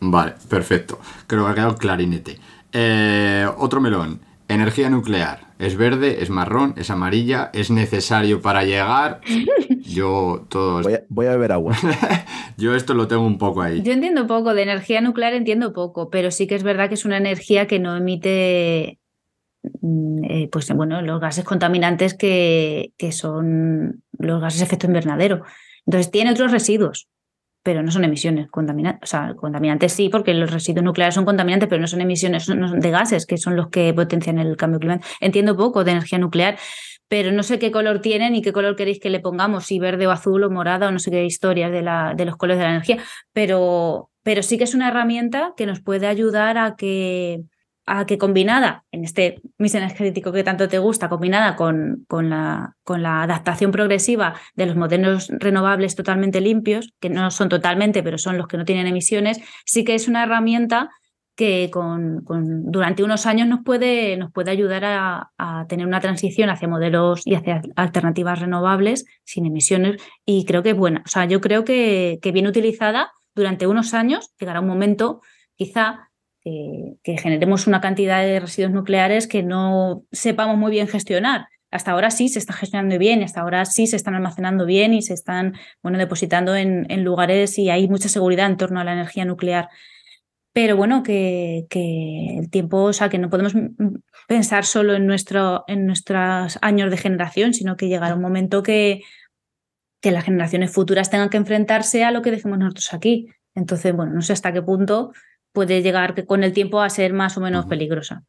[0.00, 0.98] Vale, perfecto.
[1.26, 2.38] Creo que ha quedado clarinete.
[2.72, 4.20] Eh, otro melón.
[4.48, 5.50] Energía nuclear.
[5.60, 6.22] ¿Es verde?
[6.22, 6.74] ¿Es marrón?
[6.76, 7.50] ¿Es amarilla?
[7.52, 9.20] ¿Es necesario para llegar?
[9.80, 10.82] Yo todo...
[10.82, 11.76] Voy a, voy a beber agua.
[12.56, 13.82] Yo esto lo tengo un poco ahí.
[13.82, 17.04] Yo entiendo poco, de energía nuclear entiendo poco, pero sí que es verdad que es
[17.04, 18.98] una energía que no emite
[19.80, 25.42] mm, eh, pues bueno, los gases contaminantes que, que son los gases de efecto invernadero.
[25.86, 27.08] Entonces tiene otros residuos,
[27.62, 29.08] pero no son emisiones contaminantes.
[29.08, 32.90] O sea, contaminantes sí, porque los residuos nucleares son contaminantes, pero no son emisiones de
[32.90, 35.08] gases, que son los que potencian el cambio climático.
[35.20, 36.58] Entiendo poco de energía nuclear,
[37.08, 40.06] pero no sé qué color tienen y qué color queréis que le pongamos, si verde
[40.06, 41.82] o azul o morada o no sé qué historias de,
[42.24, 42.98] los colores de la energía,
[43.32, 44.10] pero
[44.42, 47.42] sí que es una herramienta que nos puede ayudar a que
[47.86, 52.76] a que combinada, en este mix energético que tanto te gusta, combinada con, con, la,
[52.84, 58.18] con la adaptación progresiva de los modelos renovables totalmente limpios, que no son totalmente, pero
[58.18, 60.90] son los que no tienen emisiones, sí que es una herramienta
[61.40, 65.98] que con, con, durante unos años nos puede, nos puede ayudar a, a, tener una
[65.98, 70.02] transición hacia modelos y hacia alternativas renovables sin emisiones.
[70.26, 71.02] Y creo que es buena.
[71.06, 75.22] O sea, yo creo que, que bien utilizada durante unos años llegará un momento,
[75.56, 76.09] quizá,
[77.02, 81.46] que, generemos una cantidad de residuos nucleares que no sepamos muy bien gestionar.
[81.70, 85.02] Hasta ahora sí se está gestionando bien, hasta ahora sí se están almacenando bien y
[85.02, 89.24] se están bueno, depositando en, lugares y hay mucha seguridad en torno a la energía
[89.24, 89.68] nuclear.
[90.52, 93.54] Pero bueno, que, que, el tiempo, o sea, que no podemos
[94.26, 99.02] pensar solo en, nuestro, en nuestros años de generación, sino que llegará un momento que,
[100.00, 103.28] que las generaciones futuras tengan que enfrentarse a lo que dejemos nosotros aquí.
[103.54, 105.12] Entonces, bueno, no sé hasta qué punto
[105.52, 108.24] puede llegar con el tiempo a ser más o menos peligrosa.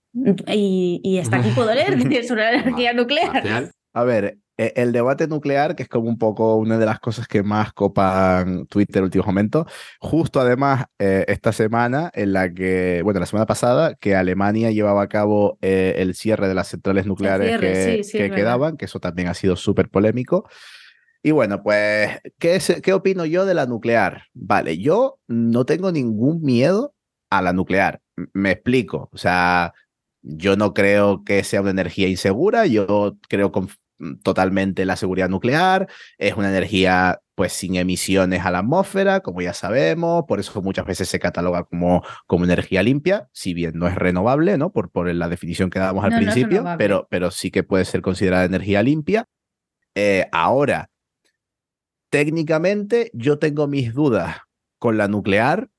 [0.47, 1.93] Y, y hasta aquí puedo leer
[2.27, 3.71] sobre la energía nuclear.
[3.93, 7.27] A ver, e, el debate nuclear, que es como un poco una de las cosas
[7.27, 9.65] que más copan Twitter últimos momentos,
[9.99, 15.01] justo además eh, esta semana en la que, bueno, la semana pasada, que Alemania llevaba
[15.01, 19.27] a cabo eh, el cierre de las centrales nucleares que, que quedaban, que eso también
[19.27, 20.47] ha sido súper polémico.
[21.23, 24.23] Y bueno, pues, ¿qué, ¿qué opino yo de la nuclear?
[24.33, 26.95] Vale, yo no tengo ningún miedo
[27.31, 28.01] a la nuclear.
[28.33, 29.09] Me explico.
[29.11, 29.73] O sea,
[30.21, 33.69] yo no creo que sea una energía insegura, yo creo con,
[34.23, 39.41] totalmente en la seguridad nuclear, es una energía pues sin emisiones a la atmósfera, como
[39.41, 43.87] ya sabemos, por eso muchas veces se cataloga como, como energía limpia, si bien no
[43.87, 44.71] es renovable, ¿no?
[44.71, 48.43] Por, por la definición que dábamos al principio, pero, pero sí que puede ser considerada
[48.43, 49.27] energía limpia.
[49.95, 50.91] Eh, ahora,
[52.11, 54.37] técnicamente yo tengo mis dudas
[54.77, 55.69] con la nuclear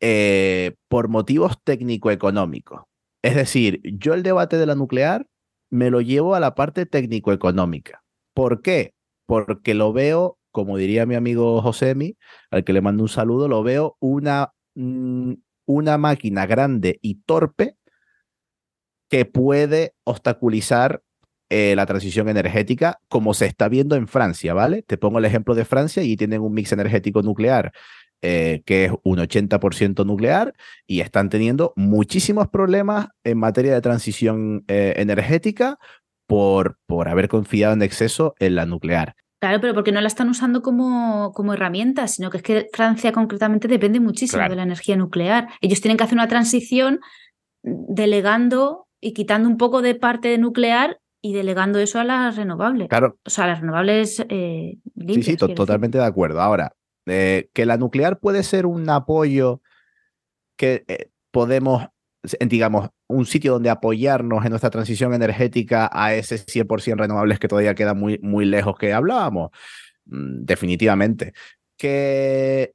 [0.00, 2.82] eh, por motivos técnico-económicos.
[3.22, 5.26] Es decir, yo el debate de la nuclear
[5.70, 8.02] me lo llevo a la parte técnico-económica.
[8.34, 8.94] ¿Por qué?
[9.26, 12.16] Porque lo veo, como diría mi amigo Josemi,
[12.50, 15.34] al que le mando un saludo, lo veo una, mm,
[15.66, 17.76] una máquina grande y torpe
[19.10, 21.02] que puede obstaculizar
[21.50, 24.82] eh, la transición energética, como se está viendo en Francia, ¿vale?
[24.82, 27.72] Te pongo el ejemplo de Francia y tienen un mix energético nuclear
[28.22, 30.54] eh, que es un 80% nuclear,
[30.86, 35.78] y están teniendo muchísimos problemas en materia de transición eh, energética
[36.26, 39.16] por, por haber confiado en exceso en la nuclear.
[39.40, 43.10] Claro, pero porque no la están usando como, como herramienta, sino que es que Francia
[43.10, 45.48] concretamente depende muchísimo de la energía nuclear.
[45.62, 47.00] Ellos tienen que hacer una transición
[47.62, 52.88] delegando y quitando un poco de parte de nuclear y delegando eso a las renovables.
[52.88, 53.16] Claro.
[53.24, 55.26] O sea, las renovables eh, limpias.
[55.26, 56.42] Sí, sí, totalmente de acuerdo.
[56.42, 56.72] Ahora,
[57.04, 59.62] que la nuclear puede ser un apoyo
[60.56, 61.86] que eh, podemos,
[62.38, 67.74] digamos, un sitio donde apoyarnos en nuestra transición energética a ese 100% renovables que todavía
[67.74, 69.50] queda muy, muy lejos que hablábamos.
[70.04, 71.32] Mm, definitivamente.
[71.78, 72.74] Que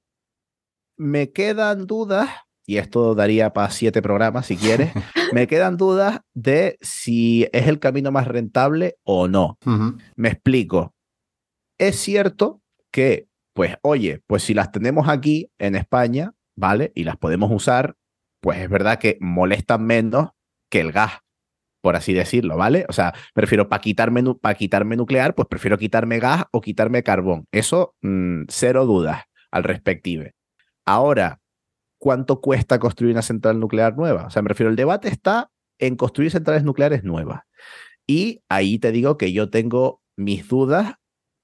[0.97, 2.27] me quedan dudas,
[2.65, 4.91] y esto daría para siete programas si quieres,
[5.31, 9.59] me quedan dudas de si es el camino más rentable o no.
[10.15, 10.95] Me explico.
[11.77, 16.91] Es cierto que pues oye, pues si las tenemos aquí en España, ¿vale?
[16.93, 17.95] Y las podemos usar,
[18.41, 20.31] pues es verdad que molestan menos
[20.69, 21.21] que el gas,
[21.81, 22.85] por así decirlo, ¿vale?
[22.89, 24.23] O sea, prefiero para quitarme,
[24.57, 27.47] quitarme nuclear, pues prefiero quitarme gas o quitarme carbón.
[27.53, 30.25] Eso, mm, cero dudas al respectivo.
[30.85, 31.39] Ahora,
[31.97, 34.25] cuánto cuesta construir una central nuclear nueva.
[34.25, 35.49] O sea, me refiero, el debate está
[35.79, 37.43] en construir centrales nucleares nuevas.
[38.05, 40.95] Y ahí te digo que yo tengo mis dudas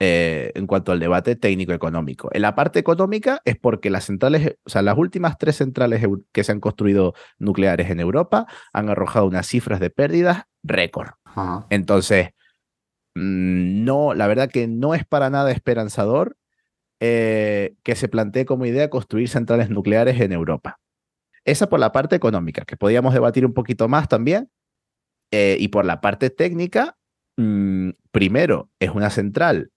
[0.04, 2.32] eh, en cuanto al debate técnico-económico.
[2.34, 6.44] En la parte económica es porque las centrales, o sea, las últimas tres centrales que
[6.44, 11.12] se han construido nucleares en Europa han arrojado unas cifras de pérdidas récord.
[11.70, 12.30] Entonces,
[13.14, 16.36] mm, no, la verdad que no es para nada esperanzador
[17.00, 20.80] eh, que se plantee como idea construir centrales nucleares en Europa.
[21.46, 24.50] Esa por la parte económica, que podíamos debatir un poquito más también.
[25.32, 26.98] Eh, y por la parte técnica,
[27.38, 29.71] mm, primero, es una central,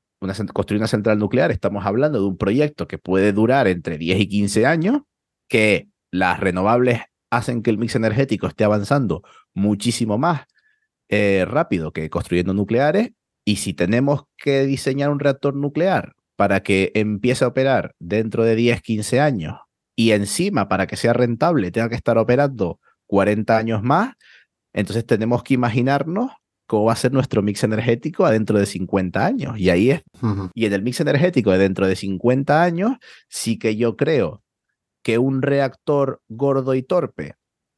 [0.52, 4.28] construir una central nuclear, estamos hablando de un proyecto que puede durar entre 10 y
[4.28, 5.02] 15 años,
[5.48, 7.00] que las renovables
[7.30, 9.22] hacen que el mix energético esté avanzando
[9.54, 10.42] muchísimo más
[11.08, 13.10] eh, rápido que construyendo nucleares.
[13.44, 18.56] Y si tenemos que diseñar un reactor nuclear para que empiece a operar dentro de
[18.56, 19.58] 10, 15 años
[19.96, 24.14] y encima para que sea rentable tenga que estar operando 40 años más,
[24.72, 26.32] entonces tenemos que imaginarnos
[26.66, 29.58] cómo va a ser nuestro mix energético adentro de 50 años.
[29.58, 30.02] Y ahí es.
[30.54, 32.92] Y en el mix energético de dentro de 50 años,
[33.28, 34.42] sí que yo creo
[35.02, 37.34] que un reactor gordo y torpe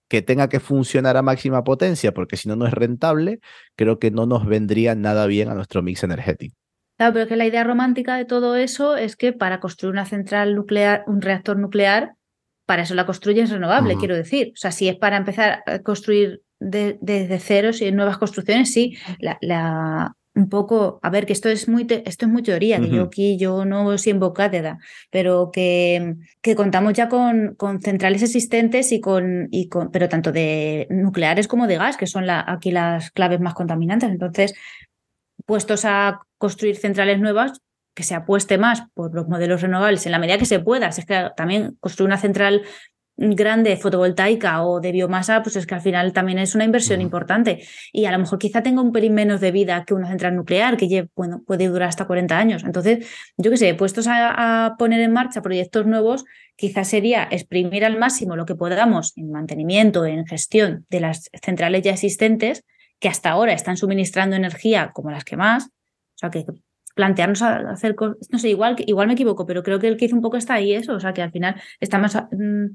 [0.09, 3.41] que tenga que funcionar a máxima potencia, porque si no, no es rentable,
[3.75, 6.55] creo que no nos vendría nada bien a nuestro mix energético.
[6.97, 10.55] Claro, pero que la idea romántica de todo eso es que para construir una central
[10.55, 12.13] nuclear, un reactor nuclear,
[12.65, 14.53] para eso la construyes renovable, quiero decir.
[14.55, 18.97] O sea, si es para empezar a construir desde cero, si en nuevas construcciones, sí,
[19.21, 23.05] la, un poco, a ver, que esto es muy, esto es muy teoría, que yo
[23.05, 24.79] aquí yo no soy en cátedra,
[25.11, 30.33] pero que, que contamos ya con, con, centrales existentes y con, y con, pero tanto
[30.33, 34.11] de nucleares como de gas, que son la, aquí las claves más contaminantes.
[34.11, 34.55] Entonces,
[35.47, 37.61] puestos a construir centrales nuevas,
[37.95, 40.89] que se apueste más por los modelos renovables en la medida que se pueda.
[40.89, 42.63] es que también construir una central
[43.17, 47.67] grande fotovoltaica o de biomasa, pues es que al final también es una inversión importante.
[47.93, 50.77] Y a lo mejor quizá tenga un pelín menos de vida que una central nuclear,
[50.77, 52.65] que bueno, puede durar hasta 40 años.
[52.65, 53.07] Entonces,
[53.37, 56.25] yo qué sé, puestos a, a, poner en marcha proyectos nuevos,
[56.57, 61.83] quizás sería exprimir al máximo lo que podamos en mantenimiento, en gestión de las centrales
[61.83, 62.65] ya existentes,
[62.99, 66.47] que hasta ahora están suministrando energía como las que más, o sea, que
[66.97, 70.17] plantearnos hacer cosas, no sé, igual, igual me equivoco, pero creo que el que hizo
[70.17, 72.69] un poco está ahí eso, o sea, que al final estamos mm,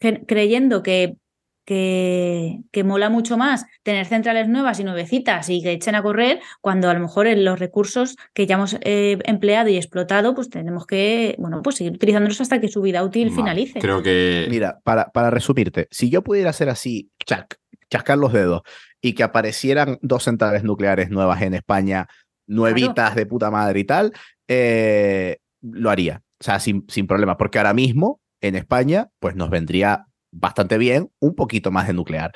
[0.00, 1.16] creyendo que,
[1.64, 6.40] que, que, mola mucho más tener centrales nuevas y nuevecitas y que echen a correr,
[6.60, 10.50] cuando a lo mejor en los recursos que ya hemos eh, empleado y explotado, pues
[10.50, 13.78] tenemos que, bueno, pues seguir utilizándolos hasta que su vida útil finalice.
[13.78, 14.46] Creo que...
[14.50, 17.56] Mira, para, para resumirte, si yo pudiera hacer así, chac,
[17.90, 18.62] chascar los dedos
[19.00, 22.08] y que aparecieran dos centrales nucleares nuevas en España
[22.46, 24.12] nuevitas de puta madre y tal,
[24.48, 26.22] eh, lo haría.
[26.40, 31.10] O sea, sin, sin problema, porque ahora mismo en España, pues nos vendría bastante bien
[31.20, 32.32] un poquito más de nuclear.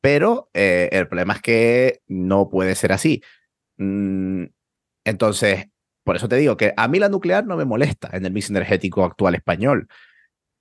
[0.00, 3.22] Pero eh, el problema es que no puede ser así.
[3.76, 4.44] Mm,
[5.04, 5.66] entonces,
[6.04, 8.50] por eso te digo que a mí la nuclear no me molesta en el mix
[8.50, 9.88] energético actual español.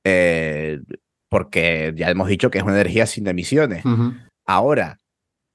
[0.03, 0.79] Eh,
[1.29, 3.83] porque ya hemos dicho que es una energía sin emisiones.
[4.45, 4.97] Ahora,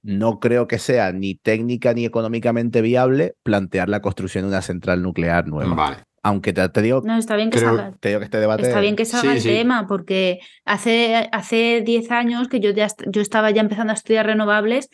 [0.02, 5.02] no creo que sea ni técnica ni económicamente viable plantear la construcción de una central
[5.02, 5.74] nuclear nueva.
[5.74, 5.96] Vale.
[6.26, 8.62] Aunque te, digo, no, está bien que salga, te digo que este debate...
[8.62, 13.20] Está bien que salga el tema, porque hace, hace 10 años que yo, ya, yo
[13.20, 14.88] estaba ya empezando a estudiar renovables,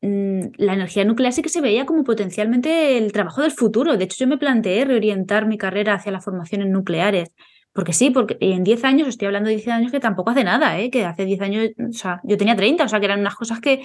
[0.00, 3.96] mm, la energía nuclear sí que se veía como potencialmente el trabajo del futuro.
[3.98, 7.32] De hecho, yo me planteé reorientar mi carrera hacia la formación en nucleares.
[7.74, 10.80] Porque sí, porque en 10 años, estoy hablando de 10 años que tampoco hace nada,
[10.80, 10.90] ¿eh?
[10.90, 13.60] que hace 10 años, o sea, yo tenía 30, o sea, que eran unas cosas
[13.60, 13.82] que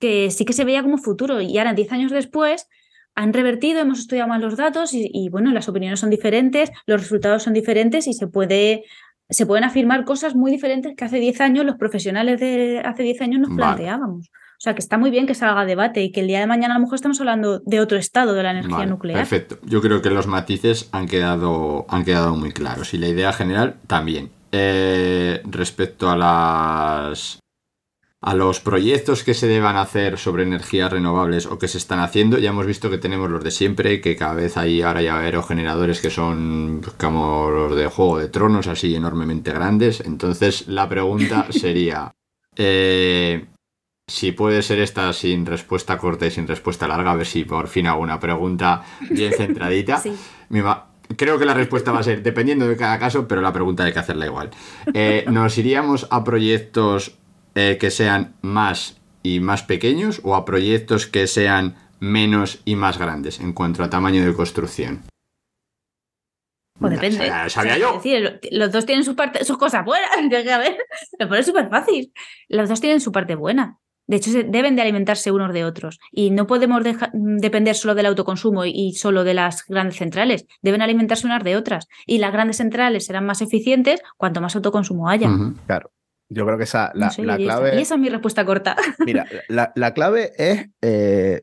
[0.00, 2.66] que sí que se veía como futuro y ahora, 10 años después,
[3.20, 7.42] han revertido, hemos estudiado más los datos y, bueno, las opiniones son diferentes, los resultados
[7.42, 8.84] son diferentes y se puede
[9.28, 13.20] se pueden afirmar cosas muy diferentes que hace 10 años los profesionales de hace 10
[13.20, 14.26] años nos planteábamos.
[14.26, 16.74] O sea, que está muy bien que salga debate y que el día de mañana
[16.74, 19.18] a lo mejor estamos hablando de otro estado de la energía nuclear.
[19.20, 19.58] Perfecto.
[19.64, 23.76] Yo creo que los matices han quedado, han quedado muy claros y la idea general
[23.86, 24.30] también.
[24.52, 27.39] Eh, respecto a las
[28.22, 32.38] a los proyectos que se deban hacer sobre energías renovables o que se están haciendo,
[32.38, 36.00] ya hemos visto que tenemos los de siempre, que cada vez hay ahora ya aerogeneradores
[36.00, 40.00] que son como los de Juego de Tronos, así enormemente grandes.
[40.00, 42.12] Entonces la pregunta sería,
[42.56, 43.46] eh,
[44.06, 47.68] si puede ser esta sin respuesta corta y sin respuesta larga, a ver si por
[47.68, 50.02] fin hago una pregunta bien centradita.
[51.16, 53.92] Creo que la respuesta va a ser dependiendo de cada caso, pero la pregunta hay
[53.92, 54.50] que hacerla igual.
[54.94, 57.19] Eh, ¿Nos iríamos a proyectos
[57.54, 62.98] eh, que sean más y más pequeños o a proyectos que sean menos y más
[62.98, 65.02] grandes en cuanto a tamaño de construcción?
[66.78, 67.26] Pues depende.
[67.26, 67.88] Ya sabía yo.
[67.90, 68.20] es decir,
[68.50, 70.10] lo- los dos tienen sus, parte- sus cosas buenas.
[70.16, 70.78] A ver,
[71.18, 72.12] lo pone súper fácil.
[72.48, 73.78] Los dos tienen su parte buena.
[74.06, 75.98] De hecho, deben de alimentarse unos de otros.
[76.10, 80.46] Y no podemos deja- depender solo del autoconsumo y- solo de las grandes centrales.
[80.62, 81.86] Deben alimentarse unas de otras.
[82.06, 85.28] Y las grandes centrales serán más eficientes cuanto más autoconsumo haya.
[85.66, 85.90] Claro.
[86.32, 87.76] Yo creo que esa, la, No la clave.
[87.76, 88.76] y esa es mi respuesta corta.
[89.04, 91.42] Mira, la, la clave es eh,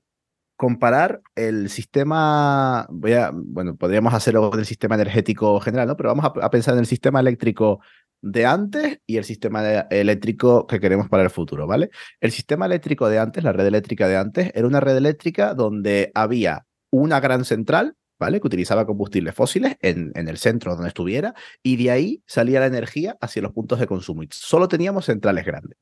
[0.56, 5.98] comparar el sistema, voy a, bueno, podríamos hacerlo del sistema energético general, ¿no?
[5.98, 7.80] Pero vamos a, a pensar en el sistema eléctrico
[8.22, 11.90] de antes y el sistema de- eléctrico que queremos para el futuro, ¿vale?
[12.20, 16.12] El sistema eléctrico de antes, la red eléctrica de antes, era una red eléctrica donde
[16.16, 18.40] había una gran central, ¿vale?
[18.40, 22.68] Que utilizaba combustibles fósiles en, en el centro donde estuviera, y de ahí salía la
[22.68, 24.24] energía hacia los puntos de consumo.
[24.24, 25.78] Y solo teníamos centrales grandes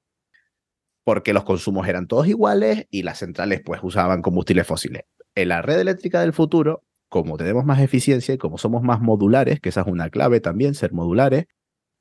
[1.06, 5.04] porque los consumos eran todos iguales y las centrales pues usaban combustibles fósiles.
[5.36, 9.60] En la red eléctrica del futuro, como tenemos más eficiencia y como somos más modulares,
[9.60, 11.46] que esa es una clave también, ser modulares,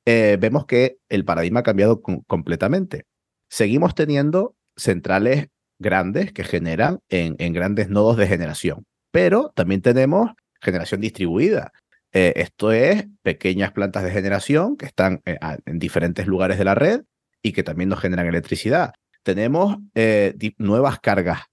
[0.07, 3.03] eh, vemos que el paradigma ha cambiado com- completamente.
[3.47, 8.85] Seguimos teniendo centrales grandes que generan en, en grandes nodos de generación,
[9.15, 11.71] pero también tenemos generación distribuida.
[12.11, 16.75] Eh, esto es pequeñas plantas de generación que están eh, en diferentes lugares de la
[16.75, 17.03] red
[17.41, 18.91] y que también nos generan electricidad.
[19.23, 21.43] Tenemos eh, nuevas cargas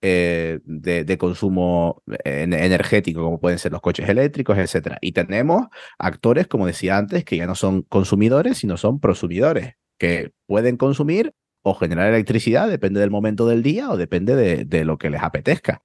[0.00, 4.96] de, consumo en- energético, como pueden ser los coches eléctricos, etc.
[5.00, 5.68] Y tenemos
[6.00, 11.34] actores, como decía antes, que ya no son consumidores, sino son prosumidores, que pueden consumir
[11.62, 15.22] o generar electricidad, depende del momento del día o depende de, de lo que les
[15.22, 15.82] apetezca.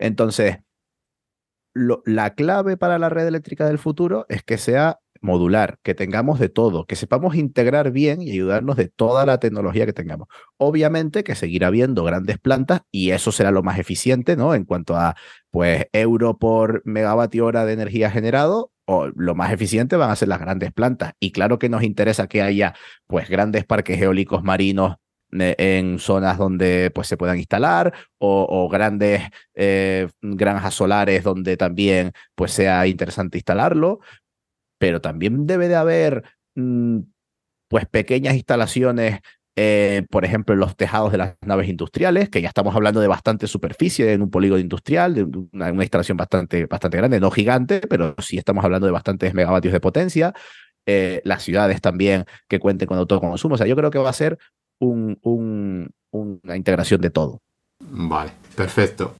[0.00, 0.56] Entonces,
[1.74, 6.48] la clave para la red eléctrica del futuro es que sea modular, que tengamos de
[6.48, 10.28] todo, que sepamos integrar bien y ayudarnos de toda la tecnología que tengamos.
[10.58, 14.54] Obviamente que seguirá habiendo grandes plantas y eso será lo más eficiente, ¿no?
[14.54, 15.14] En cuanto a,
[15.50, 20.28] pues, euro por megavatio hora de energía generado, o lo más eficiente van a ser
[20.28, 21.12] las grandes plantas.
[21.20, 22.74] Y claro que nos interesa que haya,
[23.06, 24.96] pues, grandes parques eólicos marinos
[25.32, 29.22] en zonas donde pues se puedan instalar o, grandes
[29.54, 34.00] eh, granjas solares donde también pues sea interesante instalarlo,
[34.78, 36.24] pero también debe de haber
[36.54, 37.00] mm,
[37.68, 39.20] pues pequeñas instalaciones,
[39.56, 43.08] eh, por ejemplo, en los tejados de las naves industriales, que ya estamos hablando de
[43.08, 47.80] bastante superficie en un polígono industrial, de una, una instalación bastante, bastante grande, no gigante,
[47.80, 50.34] pero sí estamos hablando de bastantes megavatios de potencia.
[50.84, 53.54] Eh, las ciudades también que cuenten con autoconsumo.
[53.54, 54.38] O sea, yo creo que va a ser
[54.82, 57.38] un, un- una integración de todo.
[57.80, 59.14] Vale, perfecto.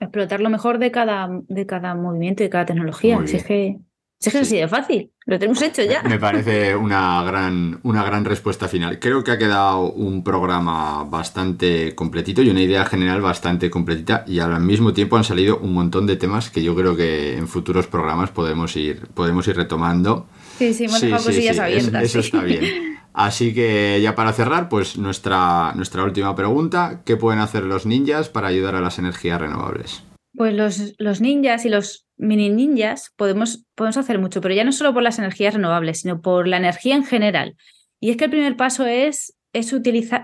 [0.00, 3.18] Explotar lo mejor de cada, de cada movimiento y de cada tecnología.
[3.18, 3.78] Muy Si es que,
[4.18, 4.54] si es que es Sí.
[4.56, 5.10] así de fácil.
[5.26, 6.02] Lo tenemos hecho ya.
[6.02, 8.98] Me parece una gran, una gran respuesta final.
[8.98, 14.38] Creo que ha quedado un programa bastante completito y una idea general bastante completita y
[14.40, 17.86] al mismo tiempo han salido un montón de temas que yo creo que en futuros
[17.86, 20.26] programas podemos ir, podemos ir retomando.
[20.58, 22.02] Sí, sí, hemos Sí, dejado sí, cosillas abiertas.
[22.02, 22.98] Eso, está bien.
[23.14, 28.28] Así que ya para cerrar, pues nuestra, nuestra última pregunta, ¿qué pueden hacer los ninjas
[28.28, 30.02] para ayudar a las energías renovables?
[30.38, 30.54] Pues
[30.98, 35.02] los, ninjas y los mini ninjas podemos, podemos hacer mucho, pero ya no solo por
[35.02, 37.56] las energías renovables, sino por la energía en general.
[37.98, 39.74] Y es que el primer paso es, es,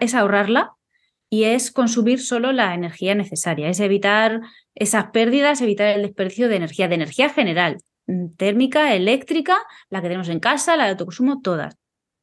[0.01, 0.71] es ahorrarla
[1.29, 4.41] y es consumir solo la energía necesaria, es evitar
[4.77, 9.59] esas pérdidas, evitar el desperdicio de energía, de energía general, mm, térmica, eléctrica,
[9.91, 11.77] la que tenemos en casa, la de autoconsumo, todas.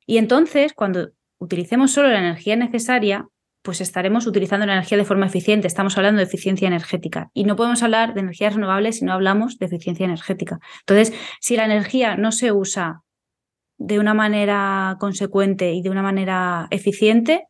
[0.06, 3.28] Y entonces, cuando utilicemos solo la energía necesaria,
[3.62, 5.68] pues estaremos utilizando la energía de forma eficiente.
[5.68, 7.30] Estamos hablando de eficiencia energética.
[7.34, 10.60] Y no podemos hablar de energías renovables si no hablamos de eficiencia energética.
[10.82, 13.02] Entonces, si la energía no se usa
[13.78, 17.48] de una manera consecuente y de una manera eficiente,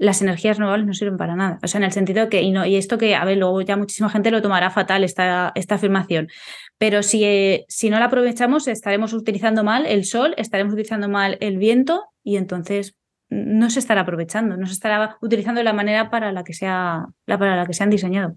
[0.00, 1.58] las energías renovables no sirven para nada.
[1.62, 4.30] O sea, en el sentido que, y, esto que, a ver, luego ya muchísima gente
[4.30, 6.28] lo tomará fatal esta, esta afirmación,
[6.78, 11.36] pero si, eh, si no la aprovechamos, estaremos utilizando mal el sol, estaremos utilizando mal
[11.40, 12.96] el viento y entonces
[13.30, 17.06] no se estará aprovechando, no se estará utilizando de la manera para la que, sea,
[17.26, 18.36] la, para la que se han diseñado.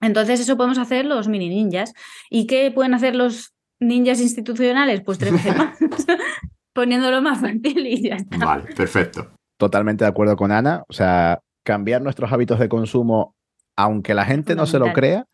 [0.00, 1.94] Entonces, eso podemos hacer los mini ninjas.
[2.30, 5.00] ¿Y qué pueden hacer los ninjas institucionales?
[5.02, 5.78] Pues tres veces más,
[6.74, 8.36] poniéndolo más fácil y ya está.
[8.36, 9.32] Vale, perfecto.
[9.56, 10.84] Totalmente de acuerdo con Ana.
[10.88, 13.34] O sea, cambiar nuestros hábitos de consumo,
[13.74, 15.26] aunque la gente no se lo crea,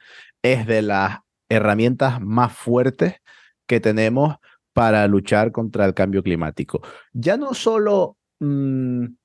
[0.42, 3.16] es de las herramientas más fuertes
[3.66, 4.36] que tenemos
[4.72, 6.80] para luchar contra el cambio climático.
[7.12, 9.16] Ya no solo, mm,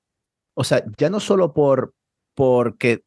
[0.55, 1.93] o sea, ya no solo por
[2.35, 3.03] porque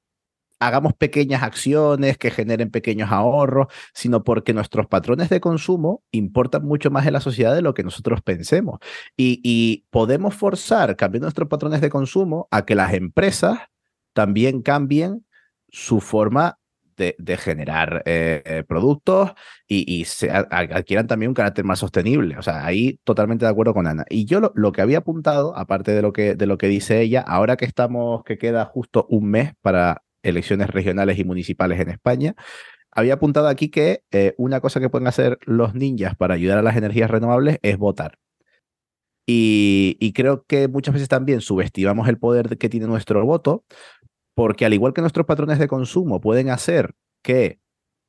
[0.60, 6.90] hagamos pequeñas acciones que generen pequeños ahorros, sino porque nuestros patrones de consumo importan mucho
[6.90, 8.78] más en la sociedad de lo que nosotros pensemos.
[9.16, 13.58] Y, y podemos forzar, cambiando nuestros patrones de consumo, a que las empresas
[14.12, 15.24] también cambien
[15.68, 16.59] su forma
[17.00, 19.32] de, generar eh, eh, productos
[19.66, 22.36] y, se adquieran también un carácter más sostenible.
[22.38, 24.04] O sea, ahí totalmente de acuerdo con Ana.
[24.08, 27.00] Y yo lo, lo que había apuntado, aparte de lo que, de lo que dice
[27.00, 31.90] ella, ahora que estamos, que queda justo un mes para elecciones regionales y municipales en
[31.90, 32.34] España,
[32.92, 36.62] había apuntado aquí que eh, una cosa que pueden hacer los ninjas para ayudar a
[36.62, 38.18] las energías renovables es votar.
[39.26, 43.64] Y, y creo que muchas veces también subestimamos el poder que tiene nuestro voto,
[44.40, 47.58] porque al igual que nuestros patrones de consumo pueden hacer que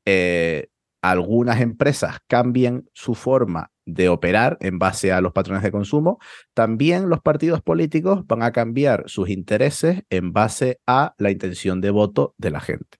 [0.07, 0.67] eh,
[1.03, 6.19] algunas empresas cambien su forma de operar en base a los patrones de consumo,
[6.53, 11.89] también los partidos políticos van a cambiar sus intereses en base a la intención de
[11.89, 12.99] voto de la gente.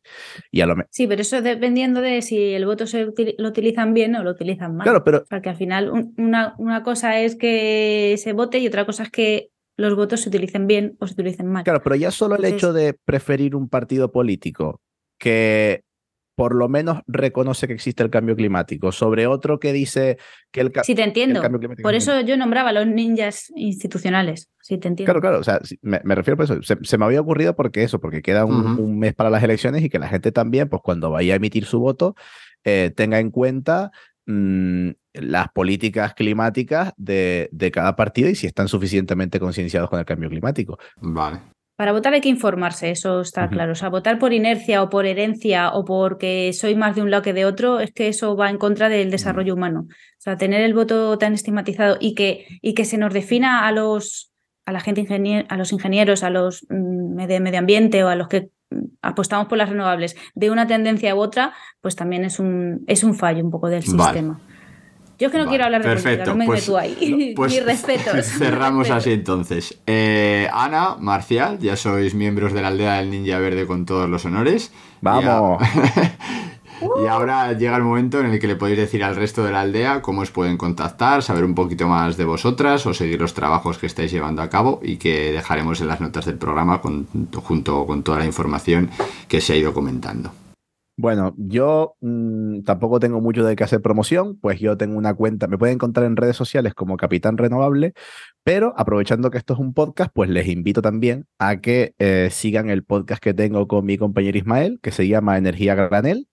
[0.51, 3.47] Y a lo me- Sí, pero eso dependiendo de si el voto se util- lo
[3.49, 4.83] utilizan bien o lo utilizan mal.
[4.83, 8.85] Claro, pero Porque al final un- una, una cosa es que se vote y otra
[8.85, 9.51] cosa es que
[9.81, 11.63] los votos se utilicen bien o se utilicen mal.
[11.65, 14.79] Claro, pero ya solo el Entonces- hecho de preferir un partido político
[15.19, 15.83] que
[16.35, 20.17] por lo menos reconoce que existe el cambio climático sobre otro que dice
[20.51, 21.41] que el, ca- Sí, te el entiendo.
[21.41, 24.49] cambio climático Por es eso yo nombraba a los ninjas institucionales.
[24.61, 25.11] Sí, te entiendo.
[25.11, 26.63] Claro, claro, o sea, me, me refiero por eso.
[26.63, 29.89] Se, se me había ocurrido porque eso, porque queda un mes para las elecciones y
[29.89, 32.15] que la gente también, pues cuando vaya a emitir su voto,
[32.63, 33.91] eh, tenga en cuenta
[34.25, 40.05] mm, las políticas climáticas de, de cada partido y si están suficientemente concienciados con el
[40.05, 40.77] cambio climático.
[40.97, 41.39] Vale.
[41.77, 43.71] Para votar hay que informarse, eso está claro.
[43.71, 47.23] O sea, votar por inercia o por herencia o porque soy más de un lado
[47.23, 49.87] que de otro, es que eso va en contra del desarrollo humano.
[49.89, 53.71] O sea, tener el voto tan estigmatizado y que, y que se nos defina a
[53.71, 54.31] los
[54.67, 58.15] a la gente ingenier- a los ingenieros, a los mm, de medio ambiente o a
[58.15, 61.51] los que mm, apostamos por las renovables de una tendencia u otra,
[61.81, 64.03] pues también es un, es un fallo un poco del Vale.
[64.03, 64.39] sistema.
[65.21, 67.33] Yo es que no Vale, quiero hablar de perfecto, política, no me pues- meto ahí.
[67.35, 68.25] Pues Mis respetos.
[68.39, 69.77] cerramos así entonces.
[69.85, 74.25] Eh, Ana, Marcial, ya sois miembros de la aldea del Ninja Verde con todos los
[74.25, 74.71] honores.
[75.01, 75.61] ¡Vamos!
[77.03, 79.61] Y ahora llega el momento en el que le podéis decir al resto de la
[79.61, 83.77] aldea cómo os pueden contactar, saber un poquito más de vosotras o seguir los trabajos
[83.77, 87.05] que estáis llevando a cabo y que dejaremos en las notas del programa con-
[87.43, 88.89] junto con toda la información
[89.27, 90.31] que se ha ido comentando.
[90.97, 95.47] Bueno, yo mm, tampoco tengo mucho de qué hacer promoción, pues yo tengo una cuenta,
[95.47, 97.93] me pueden encontrar en redes sociales como Capitán Renovable,
[98.43, 102.69] pero aprovechando que esto es un podcast, pues les invito también a que eh, sigan
[102.69, 106.27] el podcast que tengo con mi compañero Ismael, que se llama Energía Granel,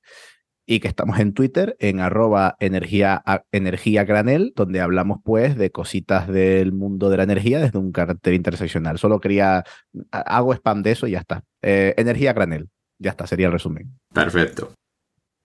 [0.66, 6.28] y que estamos en Twitter en arroba energía, energía granel, donde hablamos pues de cositas
[6.28, 8.98] del mundo de la energía desde un carácter interseccional.
[8.98, 9.64] Solo quería,
[10.12, 11.42] ha- hago spam de eso y ya está.
[11.62, 12.68] Eh, energía granel,
[12.99, 13.99] ya está, sería el resumen.
[14.12, 14.72] Perfecto.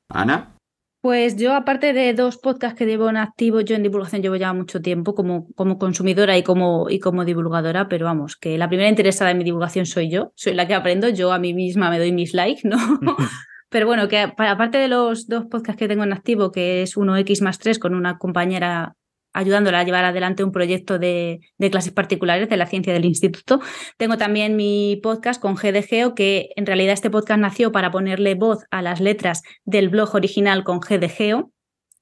[0.09, 0.55] Ana,
[1.01, 4.53] Pues yo, aparte de dos podcasts que llevo en activo, yo en divulgación llevo ya
[4.53, 8.89] mucho tiempo como, como consumidora y como, y como divulgadora, pero vamos, que la primera
[8.89, 11.99] interesada en mi divulgación soy yo, soy la que aprendo, yo a mí misma me
[11.99, 12.77] doy mis likes, ¿no?
[13.69, 16.95] Pero bueno, que pa- aparte de los dos podcasts que tengo en activo, que es
[16.95, 18.93] uno X más 3 con una compañera
[19.33, 23.59] ayudándola a llevar adelante un proyecto de, clases particulares de la ciencia del instituto.
[23.97, 28.59] Tengo también mi podcast con GDGeo, que en realidad este podcast nació para ponerle voz
[28.71, 31.51] a las letras del blog original con GDGeo,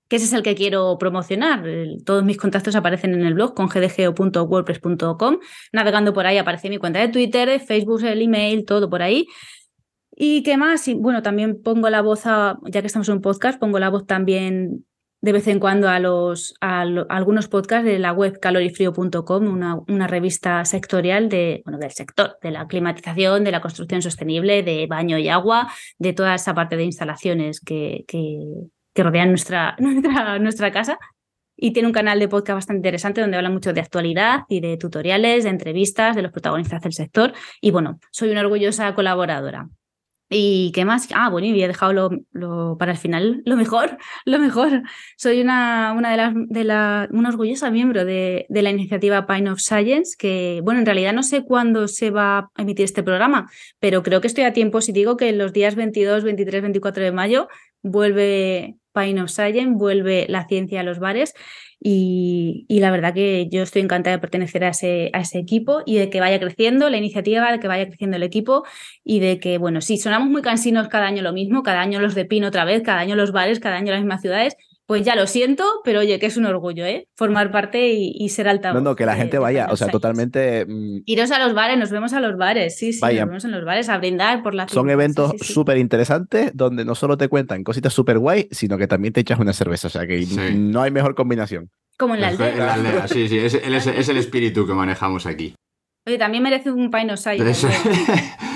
[0.09, 1.63] que ese es el que quiero promocionar.
[2.05, 5.38] Todos mis contactos aparecen en el blog con gdgeo.wordpress.com.
[5.71, 9.25] Navegando por ahí aparece mi cuenta de Twitter, de Facebook, el email, todo por ahí.
[10.13, 10.89] ¿Y qué más?
[10.97, 14.86] Bueno, también pongo la voz, ya que estamos en un podcast, pongo la voz también
[15.22, 20.07] de vez en cuando a, los, a, algunos podcasts de la web calorifrío.com, una, una
[20.07, 25.20] revista sectorial de, bueno, del sector, de la climatización, de la construcción sostenible, de baño
[25.20, 28.39] y agua, de toda esa parte de instalaciones que, que,
[28.93, 30.97] que rodean nuestra, nuestra, nuestra casa.
[31.55, 34.78] Y tiene un canal de podcast bastante interesante donde habla mucho de actualidad y de
[34.78, 37.33] tutoriales, de entrevistas, de los protagonistas del sector.
[37.62, 39.70] Y bueno, soy una orgullosa colaboradora.
[40.33, 41.09] ¿Y qué más?
[41.13, 44.83] Ah, bueno, y he dejado lo, lo- para el final lo mejor, lo mejor.
[45.17, 49.51] Soy una, una de las, de la, una orgullosa miembro de, de la iniciativa Pine
[49.51, 53.49] of Science, que, bueno, en realidad no sé cuándo se va a emitir este programa,
[53.79, 57.12] pero creo que estoy a tiempo si digo que los días 22, 23, 24 de
[57.12, 57.49] mayo
[57.82, 61.34] vuelve Pine of Science, vuelve la ciencia a los bares
[61.80, 65.82] y, y la verdad que yo estoy encantada de pertenecer a ese, a ese equipo
[65.86, 68.63] y de que vaya creciendo la iniciativa, de que vaya creciendo el equipo
[69.04, 72.13] y de que, bueno, sí, sonamos muy cansinos cada año lo mismo, cada año los
[72.13, 74.55] de Pino otra vez, cada año los bares, cada año las mismas ciudades,
[74.92, 77.08] pues ya lo siento, pero oye, que es un orgullo, ¿eh?
[77.16, 78.82] Formar parte y, y ser altavoz.
[78.84, 80.66] No, no, que la de- gente de vaya, o sea, totalmente...
[80.68, 83.22] mm, Iros a los bares, nos vemos a los bares, sí, sí, Vayan.
[83.22, 85.54] nos vemos en los bares a brindar por la Son eventos sí, sí, sí.
[85.54, 89.39] súper interesantes donde no solo te cuentan cositas súper guay, sino que también te echas
[89.39, 89.88] una cerveza.
[89.88, 90.38] O sea que Sí.
[90.58, 91.70] no hay mejor combinación.
[91.97, 92.66] Como en la En aldea.
[92.66, 95.55] la aldea, sí, sí, es, es- es el espíritu que manejamos aquí.
[96.05, 97.13] Oye, también merece un Pine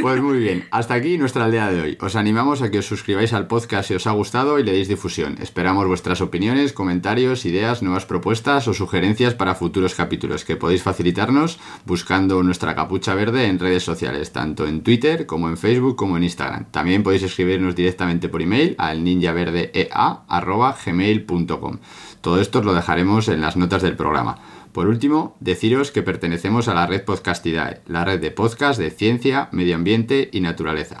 [0.00, 1.98] Pues muy bien, hasta aquí nuestra aldea de hoy.
[2.00, 4.88] Os animamos a que os suscribáis al podcast si os ha gustado y le deis
[4.88, 5.36] difusión.
[5.40, 11.58] Esperamos vuestras opiniones, comentarios, ideas, nuevas propuestas o sugerencias para futuros capítulos que podéis facilitarnos
[11.84, 16.24] buscando nuestra capucha verde en redes sociales, tanto en Twitter como en Facebook como en
[16.24, 16.70] Instagram.
[16.70, 21.78] También podéis escribirnos directamente por email al ninjaverdea.gmail.com.
[22.20, 24.38] Todo esto os lo dejaremos en las notas del programa.
[24.72, 29.48] Por último, deciros que pertenecemos a la red Podcastidae, la red de podcast de ciencia,
[29.50, 31.00] medio ambiente y naturaleza.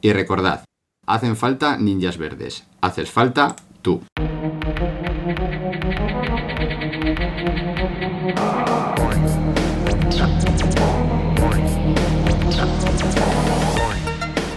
[0.00, 0.64] Y recordad,
[1.06, 4.02] hacen falta ninjas verdes, haces falta tú.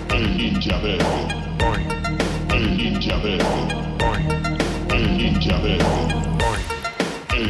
[0.10, 1.28] El ninja verde.
[2.54, 3.46] El ninja verde.
[4.90, 6.03] El ninja verde.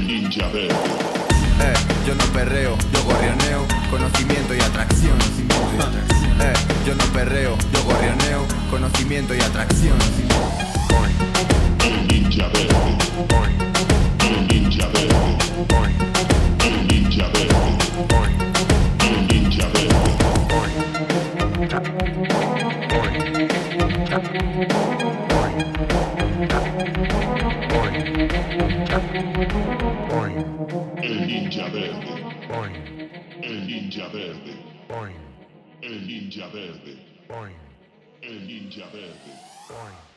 [0.03, 0.67] El ninja verde.
[0.67, 1.73] Eh,
[2.05, 5.17] yo no perreo, yo gorrioneo, conocimiento y atracción.
[6.41, 6.53] Eh,
[6.85, 9.97] yo no perreo, yo gorrioneo, conocimiento y atracción.
[11.85, 12.97] El ninja verde.
[14.19, 16.12] El ninja verde.
[34.03, 34.55] Ninja verde.
[35.81, 36.97] El ninja verde.
[38.21, 40.12] El ninja verde.